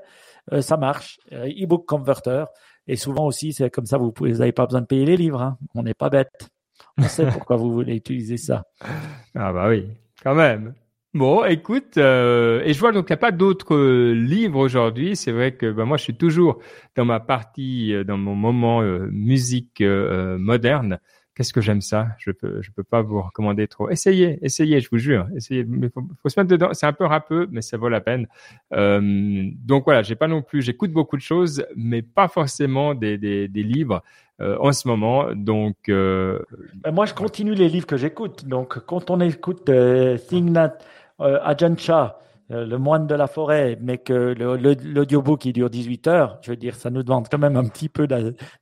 [0.52, 1.18] Euh, ça marche.
[1.32, 2.44] E-book converter.
[2.86, 5.42] Et souvent aussi, c'est comme ça, vous n'avez pas besoin de payer les livres.
[5.42, 5.58] Hein.
[5.74, 6.50] On n'est pas bête.
[7.00, 8.64] On pourquoi vous voulez utiliser ça?
[9.34, 9.86] Ah bah oui,
[10.22, 10.74] quand même.
[11.12, 15.16] Bon, écoute, euh, et je vois donc qu'il n'y a pas d'autres livres aujourd'hui.
[15.16, 16.60] C'est vrai que bah, moi, je suis toujours
[16.94, 18.80] dans ma partie, dans mon moment
[19.10, 21.00] musique moderne.
[21.34, 22.08] Qu'est-ce que j'aime ça?
[22.18, 23.88] Je peux, je peux pas vous recommander trop.
[23.88, 25.26] Essayez, essayez, je vous jure.
[25.34, 25.64] Essayez.
[25.64, 26.74] Mais faut, faut se mettre dedans.
[26.74, 28.26] C'est un peu râpeux, mais ça vaut la peine.
[28.74, 30.60] Euh, donc voilà, j'ai pas non plus.
[30.60, 34.02] J'écoute beaucoup de choses, mais pas forcément des, des livres
[34.40, 35.26] euh, en ce moment.
[35.34, 36.38] Donc euh,
[36.82, 38.46] ben, moi, je continue les livres que j'écoute.
[38.46, 40.78] Donc quand on écoute euh, Thing Nat
[41.20, 42.18] euh, Ajahn Chah,
[42.50, 46.56] euh, le moine de la forêt, mais que l'audiobook il dure 18 heures, je veux
[46.56, 48.08] dire, ça nous demande quand même un petit peu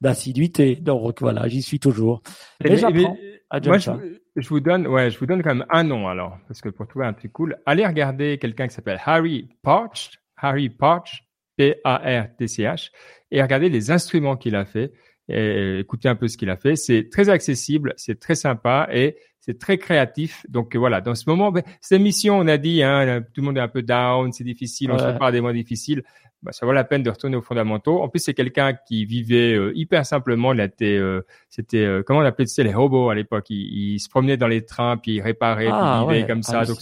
[0.01, 0.77] d'assiduité.
[0.77, 2.23] Donc voilà, j'y suis toujours.
[2.63, 3.17] Et, j'apprends.
[3.65, 3.91] Moi, je,
[4.37, 6.87] je, vous donne, ouais, je vous donne quand même un nom alors, parce que pour
[6.87, 11.25] trouver un truc cool, allez regarder quelqu'un qui s'appelle Harry Parch, Harry Parch,
[11.57, 12.91] P-A-R-T-C-H,
[13.31, 14.93] et regardez les instruments qu'il a fait
[15.29, 16.77] et écoutez un peu ce qu'il a fait.
[16.77, 20.45] C'est très accessible, c'est très sympa et c'est très créatif.
[20.49, 23.59] Donc voilà, dans ce moment, ben, cette émission, on a dit, hein, tout le monde
[23.59, 26.03] est un peu down, c'est difficile, on se prépare des mois difficiles.
[26.43, 28.01] Bah, ça vaut la peine de retourner aux fondamentaux.
[28.01, 30.53] En plus, c'est quelqu'un qui vivait euh, hyper simplement.
[30.53, 33.47] Il était, euh, c'était, euh, comment on appelait ça les robots à l'époque.
[33.51, 36.65] Il, se promenait dans les trains, puis il réparait, puis ah, il vivait comme ça.
[36.65, 36.79] Donc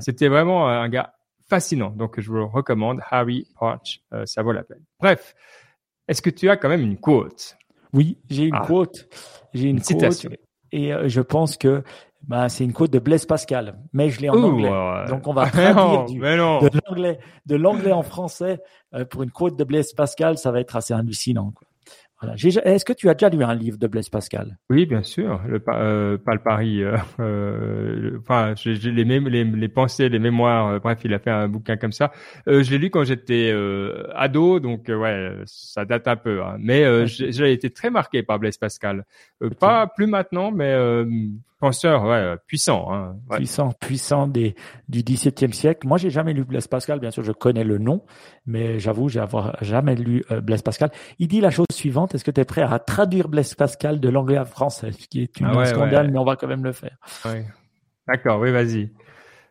[0.00, 1.14] c'était vraiment un gars
[1.48, 1.90] fascinant.
[1.90, 4.82] Donc je vous le recommande, Harry Parch, ça vaut la peine.
[5.00, 5.34] Bref,
[6.08, 7.57] est-ce que tu as quand même une quote?
[7.92, 8.64] Oui, j'ai une ah.
[8.66, 9.08] quote.
[9.54, 10.30] J'ai une, citation.
[10.72, 11.82] Et euh, je pense que
[12.26, 14.70] bah, c'est une quote de Blaise Pascal, mais je l'ai en anglais.
[15.08, 18.60] Donc on va traduire du, de l'anglais, de l'anglais en français
[18.94, 21.52] euh, pour une quote de Blaise Pascal, ça va être assez hallucinant.
[21.52, 21.67] Quoi.
[22.20, 22.34] Voilà.
[22.34, 24.58] Est-ce que tu as déjà lu un livre de Blaise Pascal?
[24.70, 25.40] Oui, bien sûr.
[25.46, 26.82] Le, euh, pas le Paris.
[26.82, 30.66] Euh, euh enfin, j'ai les, les, les, pensées, les mémoires.
[30.66, 32.10] Euh, bref, il a fait un bouquin comme ça.
[32.48, 33.54] Euh, je l'ai lu quand j'étais
[34.14, 36.42] ado, donc ouais, ça date un peu.
[36.42, 36.56] Hein.
[36.58, 39.04] Mais j'ai été très marqué par Blaise Pascal.
[39.60, 40.74] Pas plus maintenant, mais
[41.58, 42.92] penseur ouais, puissant.
[42.92, 44.54] Hein, Puissant, puissant des,
[44.88, 45.86] du XVIIe siècle.
[45.86, 47.00] Moi, j'ai jamais lu Blaise Pascal.
[47.00, 48.04] Bien sûr, je connais le nom,
[48.46, 49.22] mais j'avoue, j'ai
[49.62, 50.90] jamais lu Blaise Pascal.
[51.18, 54.08] Il dit la chose suivante est-ce que tu es prêt à traduire Blaise Pascal de
[54.08, 56.72] l'anglais à français, ce qui est une ah scandale, mais on va quand même le
[56.72, 56.96] faire.
[58.06, 58.90] D'accord, oui, vas-y.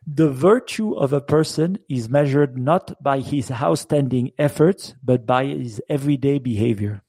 [0.07, 5.81] The virtue of a person is measured not by his outstanding efforts, but by his
[5.89, 7.01] everyday behavior.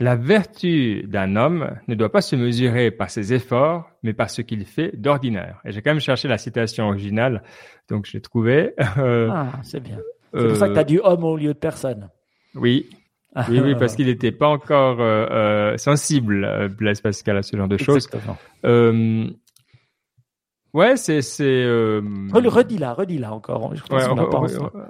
[0.00, 4.42] La vertu d'un homme ne doit pas se mesurer par ses efforts, mais par ce
[4.42, 5.60] qu'il fait d'ordinaire.
[5.64, 7.42] Et j'ai quand même cherché la citation originale,
[7.88, 8.74] donc j'ai trouvé.
[8.98, 9.98] Euh, ah, c'est bien.
[10.32, 12.10] C'est pour ça que tu as dit homme au lieu de personne.
[12.54, 12.88] Oui,
[13.48, 17.56] oui, oui, parce qu'il n'était pas encore euh, euh, sensible, euh, Blaise Pascal, à ce
[17.56, 18.08] genre de choses.
[18.64, 19.28] Euh,
[20.74, 21.44] ouais, c'est c'est.
[21.44, 22.00] Euh...
[22.32, 23.74] Redis-la, redis-la encore.
[23.74, 24.46] Je ouais, on, on,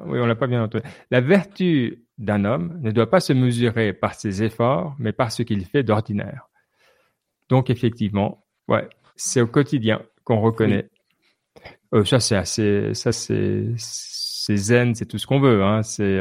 [0.06, 0.84] oui, on l'a pas bien entendu.
[1.10, 5.42] La vertu d'un homme ne doit pas se mesurer par ses efforts, mais par ce
[5.42, 6.48] qu'il fait d'ordinaire.
[7.48, 10.90] Donc effectivement, ouais, c'est au quotidien qu'on reconnaît.
[11.94, 15.62] Euh, ça c'est assez, ça c'est c'est zen, c'est tout ce qu'on veut.
[15.62, 15.82] Hein.
[15.82, 16.18] C'est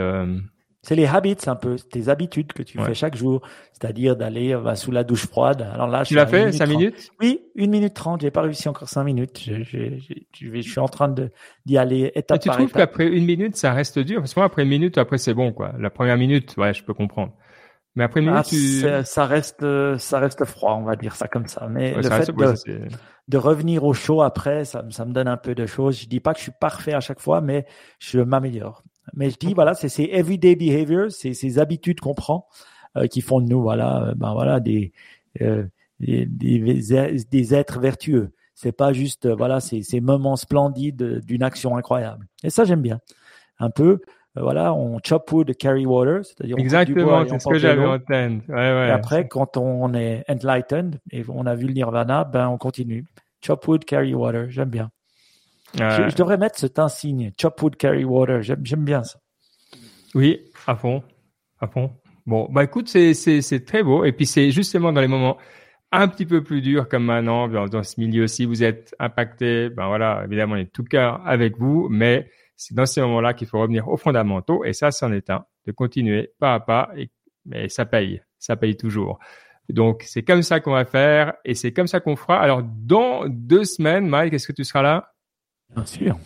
[0.83, 3.41] c'est les habits un peu, tes habitudes que tu fais chaque jour,
[3.73, 5.67] c'est-à-dire d'aller euh, bah, sous la douche froide.
[5.73, 7.11] Alors là, tu l'as fait 5 minutes?
[7.19, 8.21] Oui, une minute trente.
[8.21, 9.41] J'ai pas réussi encore 5 minutes.
[9.43, 9.97] Je, je,
[10.33, 11.31] je, je, suis en train de
[11.65, 14.21] d'y aller étape tu trouves qu'après une minute, ça reste dur?
[14.21, 15.73] Parce que moi, après une minute, après c'est bon quoi.
[15.79, 17.33] La première minute, ouais, je peux comprendre.
[17.95, 19.05] Mais après une minute, ah, tu...
[19.05, 19.65] ça reste
[19.97, 21.67] ça reste froid, on va dire ça comme ça.
[21.69, 22.87] Mais le fait de,
[23.27, 25.99] de, revenir au chaud après, ça, ça me donne un peu de choses.
[25.99, 27.65] Je dis pas que je suis parfait à chaque fois, mais
[27.99, 28.83] je m'améliore.
[29.13, 32.47] Mais je dis, voilà, c'est ces everyday behaviors, c'est ces habitudes qu'on prend
[32.97, 34.91] euh, qui font de nous, voilà, euh, ben voilà, des,
[35.41, 35.63] euh,
[35.99, 36.83] des, des,
[37.29, 38.31] des, êtres vertueux.
[38.53, 42.27] C'est pas juste, euh, voilà, ces, ces moments splendides d'une action incroyable.
[42.43, 42.99] Et ça, j'aime bien.
[43.59, 43.99] Un peu,
[44.35, 48.31] voilà, on chop wood, carry water, c'est-à-dire exactement, c'est ce que j'avais en tête.
[48.47, 52.47] Ouais, ouais, et après, quand on est enlightened et on a vu le nirvana, ben
[52.47, 53.05] on continue.
[53.41, 54.91] Chop wood, carry water, j'aime bien.
[55.73, 58.41] Je, devrais mettre cet insigne, chop wood, carry water.
[58.41, 59.19] J'aime bien ça.
[60.15, 61.03] Oui, à fond,
[61.59, 61.91] à fond.
[62.25, 64.03] Bon, bah écoute, c'est c'est très beau.
[64.05, 65.37] Et puis c'est justement dans les moments
[65.91, 69.87] un petit peu plus durs comme maintenant, dans, ce milieu si vous êtes impacté, ben
[69.87, 73.59] voilà, évidemment, on est tout cœur avec vous, mais c'est dans ces moments-là qu'il faut
[73.59, 74.65] revenir aux fondamentaux.
[74.65, 76.89] Et ça, c'en est un, de continuer pas à pas.
[76.97, 77.09] Et,
[77.45, 79.19] mais ça paye, ça paye toujours.
[79.69, 82.39] Donc, c'est comme ça qu'on va faire et c'est comme ça qu'on fera.
[82.39, 85.13] Alors, dans deux semaines, Mike, est-ce que tu seras là?
[85.75, 86.17] Bien sûr.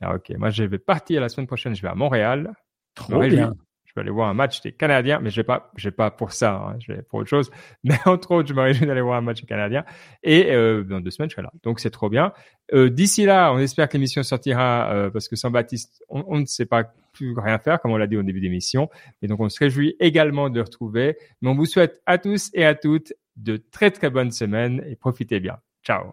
[0.00, 2.54] Ah, ok, moi je vais partir la semaine prochaine, je vais à Montréal.
[2.94, 3.54] Trop bien.
[3.84, 6.10] Je vais aller voir un match des Canadiens, mais je vais pas, je vais pas
[6.10, 7.50] pour ça, hein, je vais pour autre chose.
[7.84, 9.84] Mais entre autres, je me réjouis d'aller voir un match des Canadiens.
[10.22, 11.52] Et euh, dans deux semaines, je serai là.
[11.62, 12.32] Donc c'est trop bien.
[12.74, 16.40] Euh, D'ici là, on espère que l'émission sortira euh, parce que sans Baptiste, on, on,
[16.40, 16.84] ne sait pas
[17.14, 18.90] plus rien faire, comme on l'a dit au début d'émission.
[19.22, 21.16] Et donc on se réjouit également de retrouver.
[21.40, 24.96] Mais on vous souhaite à tous et à toutes de très très bonnes semaines et
[24.96, 25.56] profitez bien.
[25.82, 26.12] Ciao.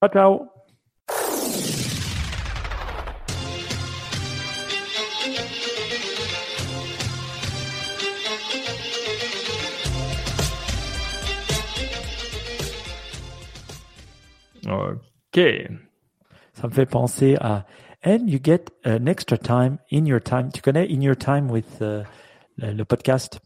[0.00, 0.12] Ciao.
[0.12, 0.57] ciao.
[14.68, 15.40] OK.
[16.52, 17.66] Ça me fait penser à
[18.04, 20.50] And you get an extra time in your time.
[20.52, 22.04] Tu connais In Your Time with uh,
[22.56, 23.40] le, podcast?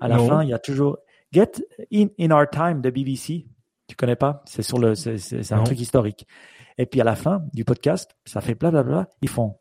[0.00, 0.98] À la fin, il y a toujours
[1.32, 1.52] Get
[1.92, 3.46] in, in Our Time de BBC.
[3.86, 4.42] Tu connais pas?
[4.46, 6.26] C'est sur le, c'est un truc historique.
[6.76, 9.08] Et puis à la fin du podcast, ça fait bla bla bla.
[9.20, 9.58] Ils font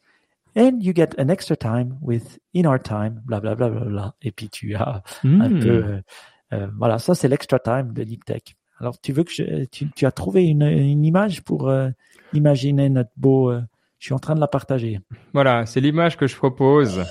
[0.58, 4.16] And you get an extra time with In Our Time, bla bla bla bla bla.
[4.22, 5.60] Et puis tu as un hmm.
[5.60, 6.02] peu, euh,
[6.54, 8.42] euh, voilà, ça c'est l'extra time de Nick Tech.
[8.82, 11.90] Alors, tu veux que je, tu, as trouvé une, image pour euh,
[12.34, 13.52] imaginer notre beau.
[13.52, 13.62] Euh,
[14.00, 15.00] je suis en train de la partager.
[15.34, 17.06] Voilà, c'est l'image que je propose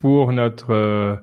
[0.00, 1.16] pour notre euh,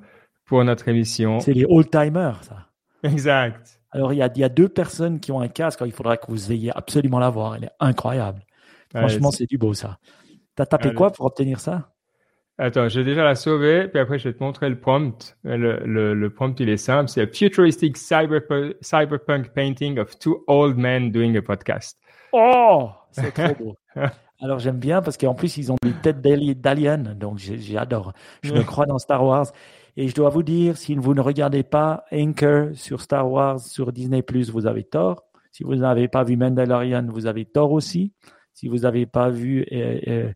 [0.46, 1.40] pour notre émission.
[1.40, 2.66] C'est les old timers, ça.
[3.04, 3.80] Exact.
[3.92, 5.82] Alors, il y a, il y a deux personnes qui ont un casque.
[5.86, 7.58] Il faudra que vous ayez absolument la voir.
[7.58, 8.42] Elle est incroyable.
[8.90, 10.00] Franchement, c'est du beau, ça.
[10.56, 11.94] T'as tapé quoi pour obtenir ça?
[12.60, 15.38] Attends, j'ai déjà la sauvé, puis après je vais te montrer le prompt.
[15.44, 17.08] Le, le, le prompt, il est simple.
[17.08, 22.00] C'est a futuristic cyberpunk painting of two old men doing a podcast.
[22.32, 23.76] Oh, c'est trop beau.
[24.42, 28.14] Alors j'aime bien parce qu'en plus ils ont des têtes d'aliens, donc j'adore.
[28.42, 29.52] Je me crois dans Star Wars.
[30.00, 33.92] Et je dois vous dire, si vous ne regardez pas Anchor sur Star Wars, sur
[33.92, 35.24] Disney+, vous avez tort.
[35.52, 38.14] Si vous n'avez pas vu Mandalorian, vous avez tort aussi.
[38.54, 40.32] Si vous n'avez pas vu euh, euh,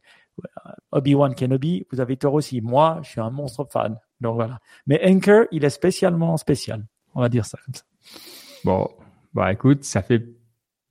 [0.92, 2.62] Obi-Wan Kenobi, vous avez tort aussi.
[2.62, 3.98] Moi, je suis un monstre fan.
[4.20, 4.60] Donc voilà.
[4.88, 6.86] Mais Anchor, il est spécialement spécial.
[7.16, 7.84] On va dire ça comme ça.
[8.64, 8.88] Bon,
[9.34, 10.24] bah écoute, ça fait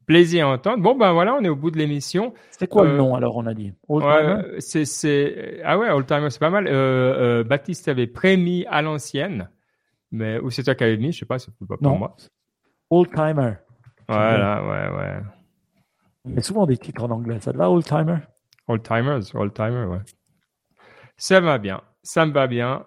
[0.07, 0.83] plaisir à entendre.
[0.83, 2.35] Bon, ben voilà, on est au bout de l'émission.
[2.51, 3.73] C'est quoi le euh, nom alors, on a dit?
[4.59, 6.67] C'est, c'est, Ah ouais, Old Timer, c'est pas mal.
[6.67, 6.73] Euh,
[7.41, 9.49] euh, Baptiste avait prémis à l'ancienne,
[10.11, 12.17] mais ou c'est toi qui avais mis, je sais pas, c'est pas pour moi.
[12.91, 13.53] Old Timer.
[14.09, 15.21] Voilà, ouais, ouais.
[16.25, 17.39] Il y a souvent des titres en anglais.
[17.41, 18.17] Ça te va, Old Timer?
[18.71, 19.99] Old timers, old timer, ouais.
[21.17, 22.87] Ça va bien, ça me va bien.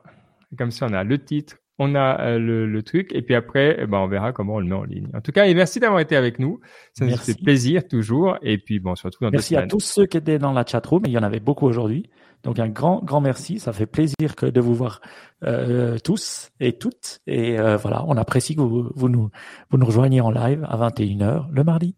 [0.57, 3.85] Comme ça, on a le titre, on a euh, le, truc, et puis après, eh
[3.85, 5.09] ben, on verra comment on le met en ligne.
[5.13, 6.61] En tout cas, et merci d'avoir été avec nous.
[6.93, 8.37] Ça nous fait plaisir toujours.
[8.43, 10.65] Et puis, bon, on se retrouve dans Merci à tous ceux qui étaient dans la
[10.65, 11.03] chat room.
[11.05, 12.09] Il y en avait beaucoup aujourd'hui.
[12.43, 13.59] Donc, un grand, grand merci.
[13.59, 15.01] Ça fait plaisir que de vous voir
[15.43, 17.19] euh, tous et toutes.
[17.27, 19.31] Et euh, voilà, on apprécie que vous, vous, nous,
[19.69, 21.97] vous nous rejoigniez en live à 21h le mardi.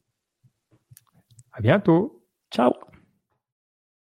[1.51, 2.23] À bientôt.
[2.51, 2.71] Ciao.